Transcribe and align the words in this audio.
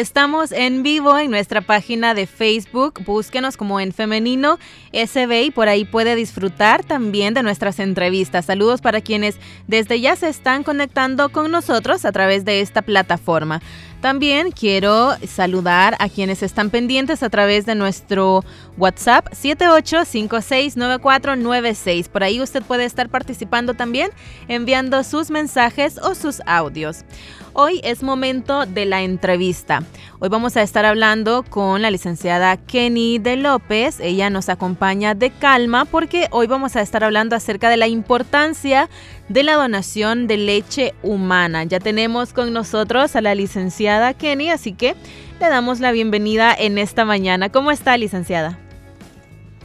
Estamos 0.00 0.50
en 0.50 0.82
vivo 0.82 1.16
en 1.18 1.30
nuestra 1.30 1.60
página 1.60 2.14
de 2.14 2.26
Facebook. 2.26 3.04
Búsquenos 3.04 3.58
como 3.58 3.80
en 3.80 3.92
femenino 3.92 4.58
SB 4.94 5.42
y 5.42 5.50
por 5.50 5.68
ahí 5.68 5.84
puede 5.84 6.16
disfrutar 6.16 6.84
también 6.84 7.34
de 7.34 7.42
nuestras 7.42 7.78
entrevistas. 7.78 8.46
Saludos 8.46 8.80
para 8.80 9.02
quienes 9.02 9.36
desde 9.66 10.00
ya 10.00 10.16
se 10.16 10.30
están 10.30 10.62
conectando 10.62 11.28
con 11.28 11.50
nosotros 11.50 12.06
a 12.06 12.12
través 12.12 12.46
de 12.46 12.62
esta 12.62 12.80
plataforma. 12.80 13.60
También 14.00 14.52
quiero 14.52 15.14
saludar 15.26 15.96
a 15.98 16.08
quienes 16.08 16.42
están 16.42 16.70
pendientes 16.70 17.22
a 17.22 17.28
través 17.28 17.66
de 17.66 17.74
nuestro 17.74 18.42
WhatsApp 18.78 19.28
78569496. 19.34 22.08
Por 22.08 22.24
ahí 22.24 22.40
usted 22.40 22.62
puede 22.62 22.86
estar 22.86 23.10
participando 23.10 23.74
también 23.74 24.10
enviando 24.48 25.04
sus 25.04 25.30
mensajes 25.30 25.98
o 25.98 26.14
sus 26.14 26.40
audios. 26.46 27.04
Hoy 27.52 27.80
es 27.82 28.04
momento 28.04 28.64
de 28.64 28.86
la 28.86 29.02
entrevista. 29.02 29.82
Hoy 30.20 30.28
vamos 30.28 30.56
a 30.56 30.62
estar 30.62 30.84
hablando 30.84 31.42
con 31.42 31.82
la 31.82 31.90
licenciada 31.90 32.56
Kenny 32.56 33.18
de 33.18 33.36
López. 33.36 33.98
Ella 33.98 34.30
nos 34.30 34.48
acompaña 34.48 35.16
de 35.16 35.30
calma 35.30 35.84
porque 35.84 36.28
hoy 36.30 36.46
vamos 36.46 36.76
a 36.76 36.80
estar 36.80 37.02
hablando 37.02 37.34
acerca 37.34 37.68
de 37.68 37.76
la 37.76 37.88
importancia 37.88 38.88
de 39.28 39.42
la 39.42 39.54
donación 39.54 40.28
de 40.28 40.36
leche 40.36 40.94
humana. 41.02 41.64
Ya 41.64 41.80
tenemos 41.80 42.32
con 42.32 42.52
nosotros 42.52 43.16
a 43.16 43.20
la 43.20 43.34
licenciada 43.34 44.14
Kenny, 44.14 44.50
así 44.50 44.72
que 44.72 44.94
le 45.40 45.48
damos 45.48 45.80
la 45.80 45.90
bienvenida 45.90 46.54
en 46.56 46.78
esta 46.78 47.04
mañana. 47.04 47.48
¿Cómo 47.50 47.72
está, 47.72 47.96
licenciada? 47.96 48.60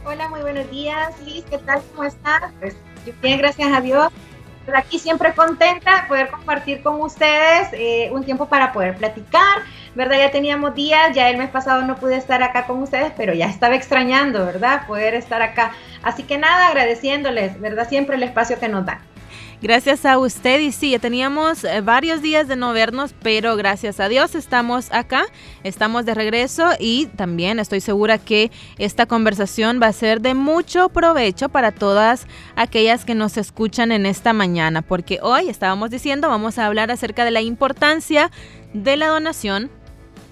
Hola, 0.04 0.28
muy 0.28 0.40
buenos 0.40 0.68
días, 0.72 1.14
Liz. 1.24 1.44
¿Qué 1.48 1.58
tal? 1.58 1.80
¿Cómo 1.94 2.02
está? 2.02 2.52
Pues 2.58 2.74
bien, 3.22 3.38
gracias 3.38 3.72
a 3.72 3.80
Dios 3.80 4.10
aquí 4.74 4.98
siempre 4.98 5.34
contenta 5.34 6.02
de 6.02 6.08
poder 6.08 6.28
compartir 6.28 6.82
con 6.82 7.00
ustedes 7.00 7.68
eh, 7.72 8.10
un 8.12 8.24
tiempo 8.24 8.46
para 8.46 8.72
poder 8.72 8.96
platicar, 8.96 9.62
¿verdad? 9.94 10.18
Ya 10.18 10.30
teníamos 10.30 10.74
días, 10.74 11.14
ya 11.14 11.30
el 11.30 11.36
mes 11.36 11.50
pasado 11.50 11.82
no 11.82 11.96
pude 11.96 12.16
estar 12.16 12.42
acá 12.42 12.66
con 12.66 12.82
ustedes, 12.82 13.12
pero 13.16 13.34
ya 13.34 13.46
estaba 13.46 13.74
extrañando, 13.74 14.44
¿verdad? 14.44 14.86
Poder 14.86 15.14
estar 15.14 15.42
acá. 15.42 15.72
Así 16.02 16.22
que 16.24 16.38
nada, 16.38 16.68
agradeciéndoles, 16.68 17.60
¿verdad? 17.60 17.88
Siempre 17.88 18.16
el 18.16 18.22
espacio 18.22 18.58
que 18.58 18.68
nos 18.68 18.84
dan. 18.84 19.15
Gracias 19.62 20.04
a 20.04 20.18
usted 20.18 20.60
y 20.60 20.70
sí, 20.70 20.98
teníamos 20.98 21.64
eh, 21.64 21.80
varios 21.80 22.20
días 22.20 22.46
de 22.46 22.56
no 22.56 22.74
vernos, 22.74 23.14
pero 23.22 23.56
gracias 23.56 24.00
a 24.00 24.08
Dios 24.08 24.34
estamos 24.34 24.92
acá, 24.92 25.24
estamos 25.64 26.04
de 26.04 26.12
regreso 26.12 26.68
y 26.78 27.06
también 27.06 27.58
estoy 27.58 27.80
segura 27.80 28.18
que 28.18 28.50
esta 28.76 29.06
conversación 29.06 29.80
va 29.82 29.86
a 29.86 29.92
ser 29.94 30.20
de 30.20 30.34
mucho 30.34 30.90
provecho 30.90 31.48
para 31.48 31.72
todas 31.72 32.26
aquellas 32.54 33.06
que 33.06 33.14
nos 33.14 33.38
escuchan 33.38 33.92
en 33.92 34.04
esta 34.04 34.34
mañana, 34.34 34.82
porque 34.82 35.20
hoy 35.22 35.48
estábamos 35.48 35.88
diciendo, 35.88 36.28
vamos 36.28 36.58
a 36.58 36.66
hablar 36.66 36.90
acerca 36.90 37.24
de 37.24 37.30
la 37.30 37.40
importancia 37.40 38.30
de 38.74 38.98
la 38.98 39.08
donación 39.08 39.70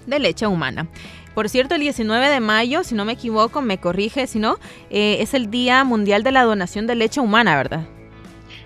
de 0.06 0.18
leche 0.18 0.46
humana. 0.46 0.86
Por 1.34 1.48
cierto, 1.48 1.76
el 1.76 1.80
19 1.80 2.28
de 2.28 2.40
mayo, 2.40 2.84
si 2.84 2.94
no 2.94 3.06
me 3.06 3.14
equivoco, 3.14 3.62
me 3.62 3.78
corrige, 3.78 4.26
si 4.26 4.38
no, 4.38 4.58
eh, 4.90 5.16
es 5.20 5.32
el 5.32 5.50
Día 5.50 5.82
Mundial 5.82 6.22
de 6.22 6.30
la 6.30 6.44
Donación 6.44 6.86
de 6.86 6.94
Leche 6.94 7.20
Humana, 7.20 7.56
¿verdad? 7.56 7.88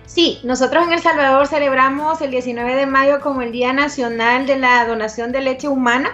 Sí, 0.09 0.39
nosotros 0.43 0.87
en 0.87 0.93
El 0.93 1.01
Salvador 1.03 1.45
celebramos 1.45 2.19
el 2.21 2.31
19 2.31 2.75
de 2.75 2.87
mayo 2.87 3.21
como 3.21 3.43
el 3.43 3.51
Día 3.51 3.73
Nacional 3.73 4.47
de 4.47 4.57
la 4.57 4.83
Donación 4.87 5.31
de 5.31 5.41
Leche 5.41 5.67
Humana. 5.67 6.09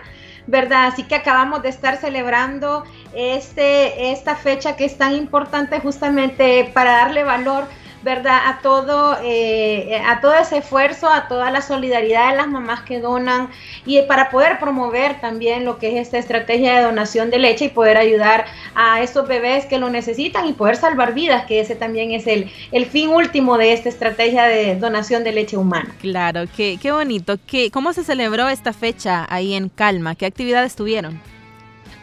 ¿verdad? 0.47 0.87
Así 0.87 1.03
que 1.03 1.15
acabamos 1.15 1.63
de 1.63 1.69
estar 1.69 1.97
celebrando 1.97 2.83
este, 3.15 4.11
esta 4.11 4.35
fecha 4.35 4.75
que 4.75 4.85
es 4.85 4.97
tan 4.97 5.15
importante 5.15 5.79
justamente 5.79 6.69
para 6.73 6.97
darle 6.97 7.23
valor 7.23 7.67
¿verdad? 8.05 8.39
A 8.45 8.59
todo, 8.61 9.17
eh, 9.23 9.99
a 10.05 10.21
todo 10.21 10.35
ese 10.35 10.59
esfuerzo, 10.59 11.09
a 11.09 11.27
toda 11.27 11.49
la 11.49 11.61
solidaridad 11.61 12.29
de 12.29 12.37
las 12.37 12.47
mamás 12.47 12.83
que 12.83 12.99
donan 12.99 13.49
y 13.83 13.99
para 14.03 14.29
poder 14.29 14.59
promover 14.59 15.19
también 15.19 15.65
lo 15.65 15.79
que 15.79 15.87
es 15.87 16.05
esta 16.05 16.19
estrategia 16.19 16.75
de 16.75 16.83
donación 16.83 17.31
de 17.31 17.39
leche 17.39 17.65
y 17.65 17.69
poder 17.69 17.97
ayudar 17.97 18.45
a 18.75 19.01
estos 19.01 19.27
bebés 19.27 19.65
que 19.65 19.79
lo 19.79 19.89
necesitan 19.89 20.45
y 20.45 20.53
poder 20.53 20.75
salvar 20.75 21.15
vidas, 21.15 21.47
que 21.47 21.59
ese 21.59 21.75
también 21.75 22.11
es 22.11 22.27
el, 22.27 22.51
el 22.71 22.85
fin 22.85 23.09
último 23.09 23.57
de 23.57 23.73
esta 23.73 23.89
estrategia 23.89 24.43
de 24.43 24.75
donación 24.75 25.23
de 25.23 25.31
leche 25.31 25.57
humana. 25.57 25.95
Claro, 25.99 26.43
qué, 26.55 26.77
qué 26.79 26.91
bonito. 26.91 27.39
¿Qué, 27.47 27.71
¿Cómo 27.71 27.91
se 27.93 28.03
celebró 28.03 28.49
esta 28.49 28.71
fecha 28.71 29.25
ahí 29.31 29.55
en 29.55 29.69
Calma? 29.69 30.13
¿Qué 30.13 30.27
actividades 30.27 30.75
tuvieron? 30.75 31.19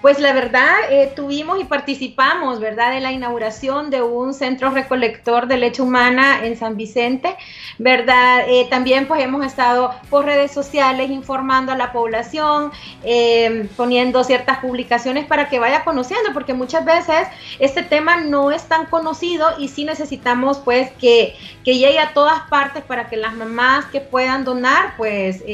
Pues 0.02 0.18
la 0.18 0.32
verdad, 0.32 0.74
eh, 0.90 1.12
tuvimos 1.14 1.60
y 1.60 1.64
participamos, 1.64 2.58
¿verdad?, 2.58 2.96
en 2.96 3.04
la 3.04 3.12
inauguración 3.12 3.88
de 3.88 4.02
un 4.02 4.34
centro 4.34 4.70
recolector 4.70 5.46
de 5.46 5.56
leche 5.56 5.80
humana 5.80 6.44
en 6.44 6.56
San 6.56 6.76
Vicente, 6.76 7.36
¿verdad? 7.78 8.40
Eh, 8.48 8.66
también 8.68 9.06
pues 9.06 9.22
hemos 9.22 9.46
estado 9.46 9.94
por 10.10 10.24
redes 10.24 10.50
sociales 10.50 11.08
informando 11.08 11.70
a 11.70 11.76
la 11.76 11.92
población, 11.92 12.72
eh, 13.04 13.68
poniendo 13.76 14.24
ciertas 14.24 14.58
publicaciones 14.58 15.24
para 15.24 15.48
que 15.48 15.60
vaya 15.60 15.84
conociendo, 15.84 16.32
porque 16.32 16.52
muchas 16.52 16.84
veces 16.84 17.28
este 17.60 17.84
tema 17.84 18.16
no 18.16 18.50
es 18.50 18.64
tan 18.64 18.86
conocido 18.86 19.50
y 19.56 19.68
sí 19.68 19.84
necesitamos 19.84 20.58
pues 20.58 20.90
que, 21.00 21.36
que 21.64 21.78
llegue 21.78 22.00
a 22.00 22.12
todas 22.12 22.40
partes 22.50 22.82
para 22.82 23.08
que 23.08 23.16
las 23.16 23.34
mamás 23.34 23.84
que 23.86 24.00
puedan 24.00 24.44
donar 24.44 24.96
pues 24.96 25.44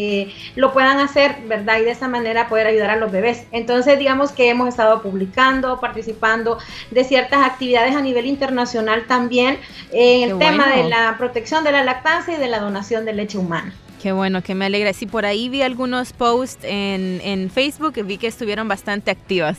lo 0.56 0.72
puedan 0.72 1.00
hacer, 1.00 1.36
¿verdad? 1.44 1.80
Y 1.80 1.84
de 1.84 1.90
esa 1.90 2.08
manera 2.08 2.48
poder 2.48 2.66
ayudar 2.66 2.88
a 2.88 2.96
los 2.96 3.12
bebés. 3.12 3.44
Entonces, 3.52 3.98
digamos 3.98 4.32
que 4.38 4.48
hemos 4.48 4.68
estado 4.68 5.02
publicando, 5.02 5.80
participando 5.80 6.58
de 6.92 7.02
ciertas 7.02 7.44
actividades 7.44 7.96
a 7.96 8.00
nivel 8.00 8.24
internacional 8.24 9.04
también 9.08 9.58
en 9.90 10.30
el 10.30 10.38
tema 10.38 10.68
de 10.68 10.88
la 10.88 11.16
protección 11.18 11.64
de 11.64 11.72
la 11.72 11.82
lactancia 11.82 12.36
y 12.36 12.38
de 12.38 12.46
la 12.46 12.60
donación 12.60 13.04
de 13.04 13.14
leche 13.14 13.36
humana. 13.36 13.74
Qué 14.00 14.12
bueno, 14.12 14.40
que 14.42 14.54
me 14.54 14.66
alegra. 14.66 14.92
Sí, 14.92 15.06
por 15.06 15.26
ahí 15.26 15.48
vi 15.48 15.62
algunos 15.62 16.12
posts 16.12 16.62
en, 16.62 17.20
en 17.24 17.50
Facebook 17.50 17.94
y 17.96 18.02
vi 18.02 18.16
que 18.16 18.28
estuvieron 18.28 18.68
bastante 18.68 19.10
activas. 19.10 19.58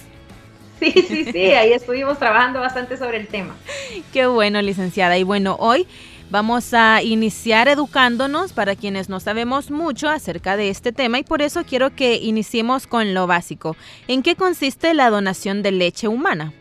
Sí, 0.80 0.94
sí, 0.94 1.26
sí, 1.26 1.52
ahí 1.52 1.74
estuvimos 1.74 2.18
trabajando 2.18 2.62
bastante 2.62 2.96
sobre 2.96 3.18
el 3.18 3.28
tema. 3.28 3.58
Qué 4.14 4.28
bueno, 4.28 4.62
licenciada. 4.62 5.18
Y 5.18 5.24
bueno, 5.24 5.58
hoy 5.60 5.88
Vamos 6.32 6.76
a 6.76 7.02
iniciar 7.02 7.68
educándonos 7.68 8.54
para 8.54 8.76
quienes 8.76 9.10
no 9.10 9.20
sabemos 9.20 9.72
mucho 9.72 10.10
acerca 10.10 10.58
de 10.58 10.70
este 10.70 10.92
tema 10.92 11.18
y 11.18 11.24
por 11.24 11.42
eso 11.42 11.64
quiero 11.64 11.96
que 11.96 12.18
iniciemos 12.18 12.86
con 12.86 13.16
lo 13.16 13.26
básico. 13.26 13.76
¿En 14.08 14.22
qué 14.22 14.36
consiste 14.36 14.94
la 14.94 15.10
donación 15.10 15.64
de 15.64 15.72
leche 15.72 16.08
humana? 16.08 16.54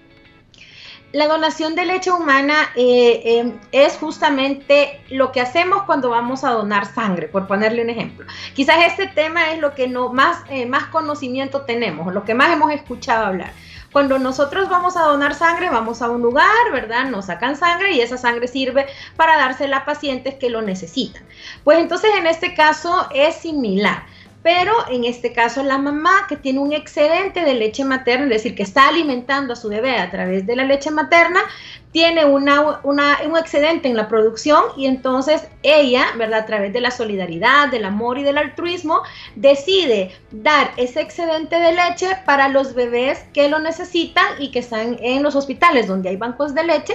La 1.12 1.26
donación 1.26 1.74
de 1.74 1.84
leche 1.84 2.10
humana 2.10 2.70
eh, 2.76 3.22
eh, 3.24 3.52
es 3.72 3.98
justamente 3.98 5.00
lo 5.10 5.32
que 5.32 5.42
hacemos 5.42 5.82
cuando 5.84 6.10
vamos 6.10 6.44
a 6.44 6.50
donar 6.50 6.86
sangre, 6.86 7.28
por 7.28 7.46
ponerle 7.46 7.82
un 7.82 7.90
ejemplo. 7.90 8.26
Quizás 8.54 8.76
este 8.86 9.06
tema 9.06 9.52
es 9.52 9.58
lo 9.58 9.74
que 9.74 9.86
no, 9.86 10.12
más, 10.12 10.44
eh, 10.50 10.64
más 10.64 10.86
conocimiento 10.86 11.62
tenemos, 11.62 12.12
lo 12.12 12.24
que 12.24 12.34
más 12.34 12.52
hemos 12.52 12.72
escuchado 12.72 13.26
hablar. 13.26 13.52
Cuando 13.92 14.18
nosotros 14.18 14.68
vamos 14.68 14.96
a 14.96 15.02
donar 15.02 15.34
sangre, 15.34 15.70
vamos 15.70 16.02
a 16.02 16.10
un 16.10 16.22
lugar, 16.22 16.72
¿verdad? 16.72 17.06
Nos 17.06 17.26
sacan 17.26 17.56
sangre 17.56 17.92
y 17.92 18.00
esa 18.00 18.18
sangre 18.18 18.48
sirve 18.48 18.86
para 19.16 19.36
dársela 19.36 19.78
a 19.78 19.84
pacientes 19.84 20.34
que 20.34 20.50
lo 20.50 20.62
necesitan. 20.62 21.22
Pues 21.64 21.78
entonces 21.78 22.10
en 22.16 22.26
este 22.26 22.54
caso 22.54 23.08
es 23.12 23.36
similar 23.36 24.02
pero 24.42 24.72
en 24.88 25.04
este 25.04 25.32
caso 25.32 25.62
la 25.62 25.78
mamá 25.78 26.26
que 26.28 26.36
tiene 26.36 26.60
un 26.60 26.72
excedente 26.72 27.40
de 27.40 27.54
leche 27.54 27.84
materna, 27.84 28.24
es 28.26 28.42
decir, 28.42 28.54
que 28.54 28.62
está 28.62 28.88
alimentando 28.88 29.52
a 29.52 29.56
su 29.56 29.68
bebé 29.68 29.98
a 29.98 30.10
través 30.10 30.46
de 30.46 30.56
la 30.56 30.64
leche 30.64 30.90
materna, 30.90 31.40
tiene 31.92 32.24
una, 32.24 32.80
un 32.82 33.36
excedente 33.36 33.88
en 33.88 33.96
la 33.96 34.08
producción 34.08 34.62
y 34.76 34.86
entonces 34.86 35.48
ella, 35.62 36.06
¿verdad? 36.16 36.40
A 36.40 36.46
través 36.46 36.72
de 36.72 36.80
la 36.80 36.90
solidaridad, 36.90 37.68
del 37.68 37.84
amor 37.84 38.18
y 38.18 38.22
del 38.22 38.38
altruismo, 38.38 39.02
decide 39.36 40.12
dar 40.30 40.72
ese 40.76 41.00
excedente 41.00 41.56
de 41.56 41.72
leche 41.72 42.08
para 42.26 42.48
los 42.48 42.74
bebés 42.74 43.24
que 43.32 43.48
lo 43.48 43.58
necesitan 43.58 44.26
y 44.38 44.50
que 44.50 44.58
están 44.58 44.98
en 45.00 45.22
los 45.22 45.34
hospitales 45.34 45.86
donde 45.86 46.10
hay 46.10 46.16
bancos 46.16 46.54
de 46.54 46.64
leche 46.64 46.94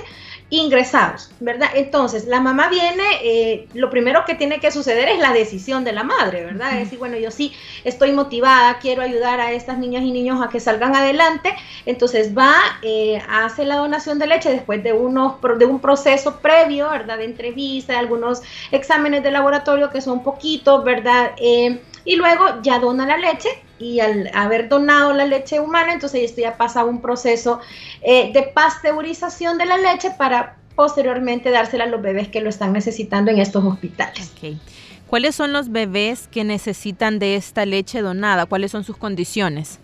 ingresados, 0.49 1.31
¿verdad? 1.39 1.69
Entonces, 1.73 2.27
la 2.27 2.39
mamá 2.39 2.69
viene, 2.69 3.03
eh, 3.23 3.67
lo 3.73 3.89
primero 3.89 4.23
que 4.25 4.35
tiene 4.35 4.59
que 4.59 4.69
suceder 4.69 5.09
es 5.09 5.19
la 5.19 5.33
decisión 5.33 5.83
de 5.83 5.93
la 5.93 6.03
madre, 6.03 6.45
¿verdad? 6.45 6.73
Es 6.73 6.79
decir, 6.81 6.99
bueno, 6.99 7.17
yo 7.17 7.31
sí 7.31 7.53
estoy 7.83 8.11
motivada, 8.11 8.77
quiero 8.77 9.01
ayudar 9.01 9.39
a 9.39 9.51
estas 9.51 9.79
niñas 9.79 10.03
y 10.03 10.11
niños 10.11 10.41
a 10.43 10.49
que 10.49 10.59
salgan 10.59 10.95
adelante, 10.95 11.55
entonces 11.87 12.37
va, 12.37 12.53
eh, 12.83 13.19
hace 13.27 13.65
la 13.65 13.77
donación 13.77 14.19
de 14.19 14.27
leche 14.27 14.51
después 14.51 14.82
de, 14.83 14.93
unos, 14.93 15.35
de 15.57 15.65
un 15.65 15.79
proceso 15.79 16.39
previo, 16.39 16.89
¿verdad? 16.89 17.17
De 17.17 17.25
entrevista, 17.25 17.97
algunos 17.97 18.41
exámenes 18.71 19.23
de 19.23 19.31
laboratorio 19.31 19.89
que 19.89 20.01
son 20.01 20.23
poquitos, 20.23 20.83
¿verdad? 20.83 21.31
Eh, 21.37 21.81
y 22.05 22.15
luego 22.15 22.61
ya 22.61 22.79
dona 22.79 23.07
la 23.07 23.17
leche 23.17 23.49
y 23.79 23.99
al 23.99 24.29
haber 24.33 24.69
donado 24.69 25.13
la 25.13 25.25
leche 25.25 25.59
humana, 25.59 25.93
entonces 25.93 26.23
esto 26.23 26.41
ya 26.41 26.57
pasa 26.57 26.81
a 26.81 26.83
un 26.83 27.01
proceso 27.01 27.59
eh, 28.01 28.31
de 28.33 28.43
pasteurización 28.43 29.57
de 29.57 29.65
la 29.65 29.77
leche 29.77 30.11
para 30.17 30.57
posteriormente 30.75 31.51
dársela 31.51 31.85
a 31.85 31.87
los 31.87 32.01
bebés 32.01 32.27
que 32.27 32.41
lo 32.41 32.49
están 32.49 32.73
necesitando 32.73 33.31
en 33.31 33.39
estos 33.39 33.63
hospitales. 33.63 34.31
¿Cuáles 35.07 35.35
son 35.35 35.53
los 35.53 35.71
bebés 35.71 36.27
que 36.27 36.43
necesitan 36.43 37.19
de 37.19 37.35
esta 37.35 37.65
leche 37.65 38.01
donada? 38.01 38.47
¿Cuáles 38.47 38.71
son 38.71 38.83
sus 38.83 38.97
condiciones? 38.97 39.79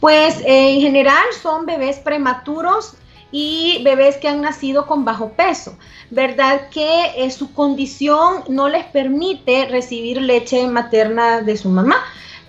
Pues 0.00 0.40
eh, 0.42 0.74
en 0.74 0.80
general 0.80 1.24
son 1.42 1.66
bebés 1.66 1.98
prematuros 1.98 2.94
y 3.30 3.82
bebés 3.84 4.16
que 4.16 4.28
han 4.28 4.40
nacido 4.40 4.86
con 4.86 5.04
bajo 5.04 5.30
peso, 5.30 5.76
¿verdad? 6.10 6.68
Que 6.70 7.12
eh, 7.16 7.30
su 7.30 7.52
condición 7.52 8.44
no 8.48 8.68
les 8.68 8.84
permite 8.84 9.66
recibir 9.66 10.20
leche 10.22 10.66
materna 10.66 11.42
de 11.42 11.56
su 11.56 11.68
mamá. 11.68 11.96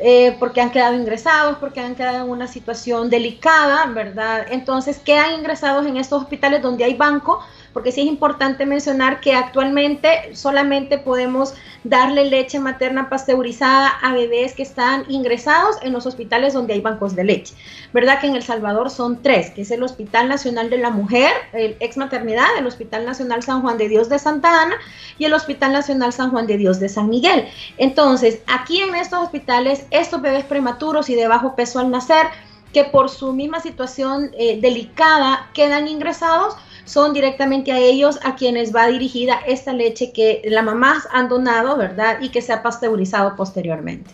Eh, 0.02 0.38
porque 0.40 0.62
han 0.62 0.72
quedado 0.72 0.96
ingresados, 0.96 1.58
porque 1.58 1.82
han 1.82 1.94
quedado 1.94 2.24
en 2.24 2.32
una 2.32 2.48
situación 2.48 3.10
delicada, 3.10 3.86
¿verdad? 3.88 4.46
Entonces 4.50 4.98
quedan 4.98 5.34
ingresados 5.34 5.86
en 5.86 5.98
estos 5.98 6.22
hospitales 6.22 6.62
donde 6.62 6.86
hay 6.86 6.94
banco 6.94 7.42
porque 7.74 7.92
sí 7.92 8.02
es 8.02 8.08
importante 8.08 8.66
mencionar 8.66 9.22
que 9.22 9.34
actualmente 9.34 10.36
solamente 10.36 10.98
podemos 10.98 11.54
darle 11.84 12.26
leche 12.26 12.60
materna 12.60 13.10
pasteurizada 13.10 13.88
a 13.88 14.14
bebés 14.14 14.54
que 14.54 14.64
están 14.64 15.06
ingresados 15.08 15.78
en 15.82 15.94
los 15.94 16.06
hospitales 16.06 16.54
donde 16.54 16.74
hay 16.74 16.82
bancos 16.82 17.16
de 17.16 17.24
leche. 17.24 17.54
¿Verdad 17.94 18.20
que 18.20 18.28
en 18.28 18.36
El 18.36 18.44
Salvador 18.44 18.90
son 18.90 19.22
tres, 19.22 19.52
que 19.52 19.62
es 19.62 19.72
el 19.72 19.84
Hospital 19.84 20.30
Nacional 20.30 20.70
de 20.70 20.78
la 20.78 20.90
Mujer, 20.90 21.32
el 21.54 21.78
ex 21.80 21.98
maternidad, 21.98 22.48
el 22.58 22.68
Hospital 22.68 23.06
Nacional 23.06 23.44
San 23.44 23.62
Juan 23.62 23.78
de 23.78 23.88
Dios 23.88 24.10
de 24.10 24.20
Santa 24.20 24.62
Ana 24.62 24.76
y 25.18 25.26
el 25.26 25.34
Hospital 25.34 25.74
Nacional 25.74 26.14
San 26.14 26.32
Juan 26.32 26.48
de 26.48 26.58
Dios 26.58 26.80
de 26.80 26.90
San 26.90 27.10
Miguel. 27.10 27.48
Entonces, 27.78 28.42
aquí 28.48 28.82
en 28.82 28.96
estos 28.96 29.20
hospitales, 29.20 29.86
estos 29.92 30.22
bebés 30.22 30.46
prematuros 30.46 31.10
y 31.10 31.16
de 31.16 31.28
bajo 31.28 31.56
peso 31.56 31.80
al 31.80 31.92
nacer, 31.92 32.28
que 32.74 32.84
por 32.84 33.10
su 33.10 33.34
misma 33.34 33.60
situación 33.60 34.32
eh, 34.38 34.60
delicada 34.62 35.50
quedan 35.54 35.88
ingresados, 35.88 36.56
son 36.90 37.14
directamente 37.14 37.72
a 37.72 37.78
ellos 37.78 38.20
a 38.24 38.36
quienes 38.36 38.76
va 38.76 38.88
dirigida 38.88 39.36
esta 39.46 39.74
leche 39.74 40.12
que 40.12 40.42
las 40.46 40.66
mamás 40.66 41.08
han 41.12 41.30
donado, 41.30 41.78
¿verdad? 41.78 42.18
Y 42.20 42.30
que 42.30 42.42
se 42.42 42.52
ha 42.52 42.64
pasteurizado 42.64 43.36
posteriormente. 43.36 44.10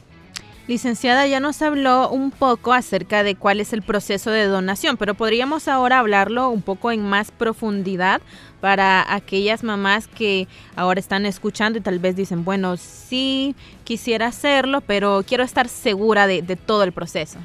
Licenciada, 0.68 1.25
ya 1.25 1.39
nos 1.39 1.62
habló 1.62 2.10
un 2.10 2.31
poco 2.31 2.74
acerca 2.74 3.24
de 3.24 3.36
cuál 3.36 3.62
es 3.62 3.72
el 3.72 3.81
proceso 3.81 4.30
de 4.31 4.45
donación, 4.48 4.98
pero 4.98 5.13
podríamos 5.13 5.69
ahora 5.69 6.00
hablarlo 6.00 6.50
un 6.50 6.62
poco 6.63 6.92
en 6.92 7.01
más 7.01 7.31
profundidad 7.31 8.22
para 8.60 9.13
aquellas 9.13 9.63
mamás 9.63 10.07
que 10.07 10.48
ahora 10.75 11.00
están 11.00 11.25
escuchando 11.25 11.80
y 11.80 11.81
tal 11.81 12.00
vez 12.00 12.18
dicen, 12.18 12.44
bueno, 12.44 12.75
sí 12.75 13.56
quisiera 13.86 14.28
hacerlo, 14.28 14.81
pero 14.81 15.24
quiero 15.25 15.45
estar 15.45 15.69
segura 15.69 16.28
de, 16.28 16.42
de 16.42 16.57
todo 16.57 16.83
el 16.83 16.92
proceso. 16.92 17.39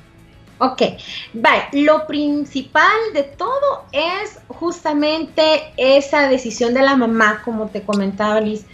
Ok, 0.63 0.83
vale. 1.33 1.69
Lo 1.73 2.07
principal 2.07 2.85
de 3.15 3.23
todo 3.23 3.85
es 3.93 4.39
justamente 4.49 5.73
esa 5.79 6.29
decisión 6.29 6.75
de 6.75 6.83
la 6.83 6.97
mamá, 6.97 7.41
como 7.47 7.69
te 7.69 7.81
comentaba 7.81 8.43
Liz, 8.43 8.67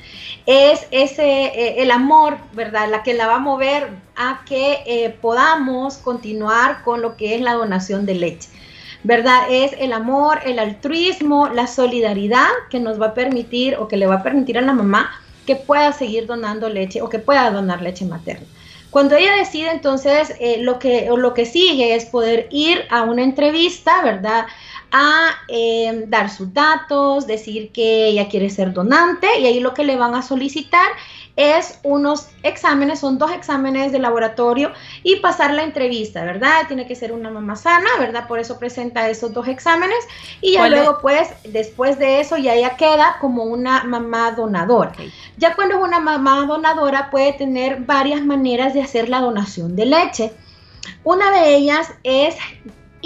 es 0.47 0.89
ese 0.91 1.45
eh, 1.45 1.83
el 1.83 1.93
amor, 1.93 2.39
¿verdad? 2.55 2.91
La 2.91 3.05
que 3.05 3.15
la 3.15 3.29
va 3.29 3.37
a 3.37 3.39
mover 3.39 3.91
a 4.17 4.43
que 4.45 4.83
eh, 4.85 5.17
podamos 5.21 5.99
continuar 5.99 6.83
con 6.83 7.03
lo 7.03 7.17
que 7.17 7.37
es 7.37 7.41
la 7.41 7.55
donación 7.55 8.05
de 8.05 8.17
leche. 8.17 8.49
¿Verdad? 9.05 9.43
Es 9.49 9.71
el 9.79 9.93
amor, 9.93 10.41
el 10.45 10.59
altruismo, 10.59 11.47
la 11.51 11.69
solidaridad 11.69 12.49
que 12.69 12.81
nos 12.81 13.01
va 13.01 13.09
a 13.09 13.15
permitir 13.15 13.77
o 13.77 13.87
que 13.87 13.97
le 13.97 14.09
va 14.09 14.17
a 14.17 14.23
permitir 14.25 14.59
a 14.59 14.63
la 14.63 14.73
mamá 14.73 15.13
que 15.47 15.55
pueda 15.55 15.93
seguir 15.93 16.27
donando 16.27 16.69
leche 16.69 17.01
o 17.01 17.09
que 17.09 17.21
pueda 17.21 17.49
donar 17.53 17.81
leche 17.81 18.05
materna. 18.05 18.47
Cuando 18.97 19.15
ella 19.15 19.37
decide, 19.37 19.73
entonces, 19.73 20.35
eh, 20.41 20.63
lo, 20.63 20.79
que, 20.79 21.11
lo 21.15 21.35
que 21.35 21.45
sigue 21.45 21.95
es 21.95 22.07
poder 22.07 22.49
ir 22.51 22.87
a 22.89 23.03
una 23.03 23.25
entrevista, 23.25 24.03
¿verdad? 24.03 24.47
a 24.91 25.33
eh, 25.49 26.05
dar 26.09 26.31
sus 26.31 26.55
datos, 26.55 27.27
decir 27.27 27.73
que 27.73 28.07
ella 28.07 28.27
quiere 28.31 28.49
ser 28.49 28.73
donante 28.73 29.27
y 29.39 29.45
ahí 29.45 29.61
lo 29.61 29.75
que 29.75 29.85
le 29.85 29.97
van 29.97 30.15
a 30.15 30.23
solicitar 30.23 30.89
es 31.37 31.79
unos 31.83 32.29
exámenes, 32.43 33.01
son 33.01 33.19
dos 33.19 33.31
exámenes 33.31 33.93
de 33.93 33.99
laboratorio 33.99 34.73
y 35.03 35.17
pasar 35.17 35.53
la 35.53 35.63
entrevista, 35.63 36.25
¿verdad? 36.25 36.67
Tiene 36.67 36.87
que 36.87 36.95
ser 36.95 37.13
una 37.13 37.31
mamá 37.31 37.57
sana, 37.57 37.89
¿verdad? 37.99 38.27
Por 38.27 38.39
eso 38.39 38.59
presenta 38.59 39.09
esos 39.11 39.33
dos 39.35 39.47
exámenes 39.47 39.99
y 40.41 40.55
ya 40.55 40.69
luego 40.69 40.99
pues 41.01 41.29
después 41.45 41.99
de 41.99 42.21
eso 42.21 42.39
ya 42.39 42.55
ella 42.55 42.77
queda 42.77 43.19
como 43.21 43.45
una 43.45 43.85
mamá 43.85 44.33
donadora. 44.33 44.93
Ya 45.37 45.55
cuando 45.55 45.77
es 45.77 45.83
una 45.83 46.01
mamá 46.01 46.47
donadora 46.47 47.11
puede 47.11 47.35
tener 47.35 47.81
varias 47.81 48.23
maneras 48.23 48.73
de 48.73 48.83
hacer 48.83 49.11
la 49.11 49.21
donación 49.21 49.77
de 49.77 49.87
leche. 49.87 50.33
Una 51.05 51.31
de 51.31 51.55
ellas 51.55 51.93
es 52.03 52.37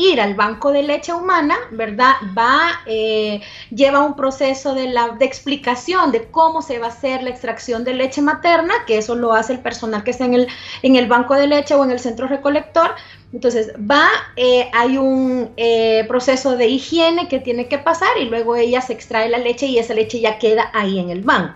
ir 0.01 0.21
al 0.21 0.35
banco 0.35 0.73
de 0.73 0.83
leche 0.83 1.13
humana, 1.13 1.57
¿verdad? 1.71 2.15
Va, 2.37 2.81
eh, 2.87 3.41
lleva 3.71 4.01
un 4.01 4.17
proceso 4.17 4.75
de, 4.75 4.89
la, 4.89 5.11
de 5.11 5.25
explicación 5.25 6.11
de 6.11 6.29
cómo 6.31 6.63
se 6.63 6.79
va 6.79 6.87
a 6.87 6.91
hacer 6.91 7.23
la 7.23 7.31
extracción 7.31 7.85
de 7.85 7.95
leche 7.95 8.23
materna, 8.23 8.75
que 8.87 8.99
eso 8.99 9.15
lo 9.15 9.33
hace 9.33 9.53
el 9.53 9.61
personal 9.61 10.03
que 10.03 10.11
está 10.13 10.25
en 10.25 10.35
el, 10.35 10.49
en 10.83 10.97
el 10.97 11.07
banco 11.07 11.35
de 11.35 11.47
leche 11.47 11.75
o 11.75 11.85
en 11.85 11.91
el 11.91 12.01
centro 12.01 12.27
recolector. 12.27 12.95
Entonces 13.33 13.73
va, 13.79 14.09
eh, 14.37 14.71
hay 14.73 14.97
un 14.97 15.51
eh, 15.57 16.05
proceso 16.09 16.57
de 16.57 16.67
higiene 16.67 17.29
que 17.29 17.39
tiene 17.39 17.69
que 17.69 17.79
pasar 17.79 18.09
y 18.21 18.25
luego 18.25 18.57
ella 18.57 18.81
se 18.81 18.93
extrae 18.93 19.29
la 19.29 19.39
leche 19.39 19.67
y 19.67 19.79
esa 19.79 19.95
leche 19.95 20.21
ya 20.21 20.39
queda 20.39 20.71
ahí 20.73 20.99
en 20.99 21.11
el 21.11 21.23
banco. 21.23 21.55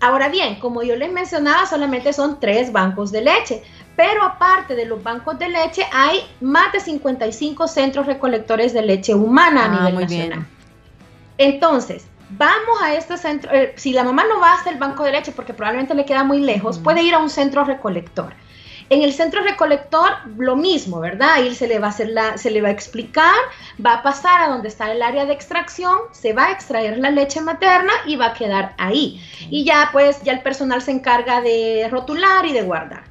Ahora 0.00 0.28
bien, 0.28 0.60
como 0.60 0.82
yo 0.82 0.94
les 0.94 1.10
mencionaba, 1.10 1.66
solamente 1.66 2.12
son 2.12 2.38
tres 2.38 2.70
bancos 2.70 3.10
de 3.10 3.22
leche, 3.22 3.62
pero 3.98 4.22
aparte 4.22 4.76
de 4.76 4.84
los 4.84 5.02
bancos 5.02 5.40
de 5.40 5.48
leche, 5.48 5.84
hay 5.92 6.20
más 6.40 6.70
de 6.70 6.78
55 6.78 7.66
centros 7.66 8.06
recolectores 8.06 8.72
de 8.72 8.82
leche 8.82 9.12
humana 9.12 9.62
a 9.62 9.64
ah, 9.64 9.90
nivel 9.90 10.02
nacional. 10.02 10.46
Entonces, 11.36 12.06
vamos 12.30 12.80
a 12.80 12.94
este 12.94 13.16
centro, 13.16 13.50
eh, 13.52 13.72
si 13.74 13.92
la 13.92 14.04
mamá 14.04 14.22
no 14.28 14.38
va 14.38 14.52
hasta 14.52 14.70
el 14.70 14.78
banco 14.78 15.02
de 15.02 15.10
leche 15.10 15.32
porque 15.32 15.52
probablemente 15.52 15.96
le 15.96 16.04
queda 16.04 16.22
muy 16.22 16.38
lejos, 16.38 16.78
puede 16.78 17.02
ir 17.02 17.12
a 17.12 17.18
un 17.18 17.28
centro 17.28 17.64
recolector. 17.64 18.34
En 18.88 19.02
el 19.02 19.12
centro 19.12 19.42
recolector, 19.42 20.10
lo 20.36 20.54
mismo, 20.54 21.00
¿verdad? 21.00 21.32
Ahí 21.32 21.52
se 21.56 21.66
le 21.66 21.80
va 21.80 21.88
a 21.88 21.90
hacer 21.90 22.10
la, 22.10 22.38
se 22.38 22.52
le 22.52 22.62
va 22.62 22.68
a 22.68 22.70
explicar, 22.70 23.34
va 23.84 23.94
a 23.94 24.02
pasar 24.04 24.42
a 24.42 24.48
donde 24.48 24.68
está 24.68 24.92
el 24.92 25.02
área 25.02 25.26
de 25.26 25.32
extracción, 25.32 25.98
se 26.12 26.32
va 26.32 26.46
a 26.46 26.52
extraer 26.52 26.98
la 26.98 27.10
leche 27.10 27.40
materna 27.40 27.92
y 28.06 28.14
va 28.14 28.26
a 28.26 28.34
quedar 28.34 28.74
ahí. 28.78 29.20
Y 29.50 29.64
ya 29.64 29.88
pues 29.90 30.22
ya 30.22 30.34
el 30.34 30.42
personal 30.42 30.82
se 30.82 30.92
encarga 30.92 31.40
de 31.40 31.88
rotular 31.90 32.46
y 32.46 32.52
de 32.52 32.62
guardar. 32.62 33.07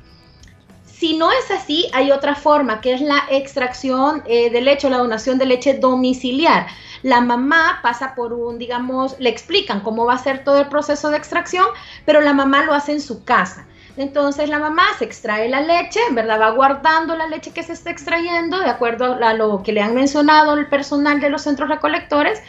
Si 1.00 1.16
no 1.16 1.32
es 1.32 1.52
así, 1.52 1.88
hay 1.94 2.10
otra 2.10 2.34
forma, 2.34 2.82
que 2.82 2.92
es 2.92 3.02
la 3.02 3.24
extracción 3.30 4.24
eh, 4.26 4.50
de 4.50 4.62
leche 4.62 4.88
o 4.88 4.90
la 4.90 4.98
donación 4.98 5.38
de 5.38 5.46
leche 5.46 5.76
domiciliar. 5.76 6.66
La 7.04 7.22
mamá 7.22 7.82
pasa 7.84 8.16
por 8.16 8.34
un, 8.34 8.58
digamos, 8.58 9.16
le 9.20 9.30
explican 9.30 9.82
cómo 9.82 10.06
va 10.06 10.16
a 10.16 10.18
ser 10.18 10.44
todo 10.44 10.58
el 10.58 10.70
proceso 10.70 11.12
de 11.12 11.18
extracción, 11.18 11.68
pero 12.04 12.20
la 12.22 12.34
mamá 12.34 12.66
lo 12.66 12.74
hace 12.74 12.94
en 12.94 13.02
su 13.02 13.24
casa. 13.24 13.68
Entonces 13.96 14.50
la 14.50 14.58
mamá 14.58 14.86
se 14.98 15.06
extrae 15.06 15.48
la 15.50 15.62
leche, 15.62 16.00
en 16.10 16.16
verdad 16.16 16.42
va 16.42 16.50
guardando 16.50 17.16
la 17.16 17.28
leche 17.28 17.52
que 17.52 17.62
se 17.62 17.74
está 17.74 17.92
extrayendo 17.92 18.60
de 18.60 18.70
acuerdo 18.70 19.24
a 19.24 19.34
lo 19.36 19.62
que 19.62 19.74
le 19.74 19.82
han 19.82 19.94
mencionado 19.94 20.56
el 20.56 20.68
personal 20.68 21.20
de 21.20 21.30
los 21.30 21.44
centros 21.44 21.70
recolectores 21.70 22.42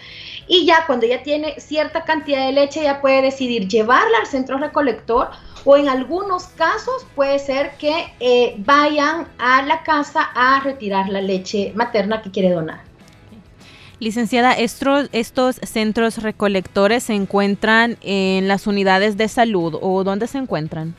y 0.47 0.65
ya 0.65 0.85
cuando 0.87 1.07
ya 1.07 1.23
tiene 1.23 1.59
cierta 1.59 2.05
cantidad 2.05 2.47
de 2.47 2.53
leche 2.53 2.83
ya 2.83 3.01
puede 3.01 3.23
decidir 3.23 3.69
llevarla 3.69 4.19
al 4.21 4.27
centro 4.27 4.59
recolector 4.59 5.31
o 5.65 5.77
en 5.77 5.89
algunos 5.89 6.45
casos 6.49 7.07
puede 7.15 7.39
ser 7.39 7.77
que 7.79 8.13
eh, 8.21 8.55
vayan 8.59 9.27
a 9.39 9.63
la 9.63 9.83
casa 9.83 10.23
a 10.35 10.61
retirar 10.61 11.09
la 11.09 11.21
leche 11.21 11.73
materna 11.75 12.23
que 12.23 12.31
quiere 12.31 12.51
donar. 12.51 12.81
Licenciada, 14.01 14.53
estos, 14.53 15.09
estos 15.13 15.57
centros 15.57 16.23
recolectores 16.23 17.03
se 17.03 17.15
encuentran 17.15 17.97
en 18.01 18.47
las 18.47 18.69
unidades 18.69 19.17
de 19.17 19.27
salud 19.27 19.77
o 19.81 20.05
dónde 20.05 20.29
se 20.29 20.39
encuentran? 20.39 20.95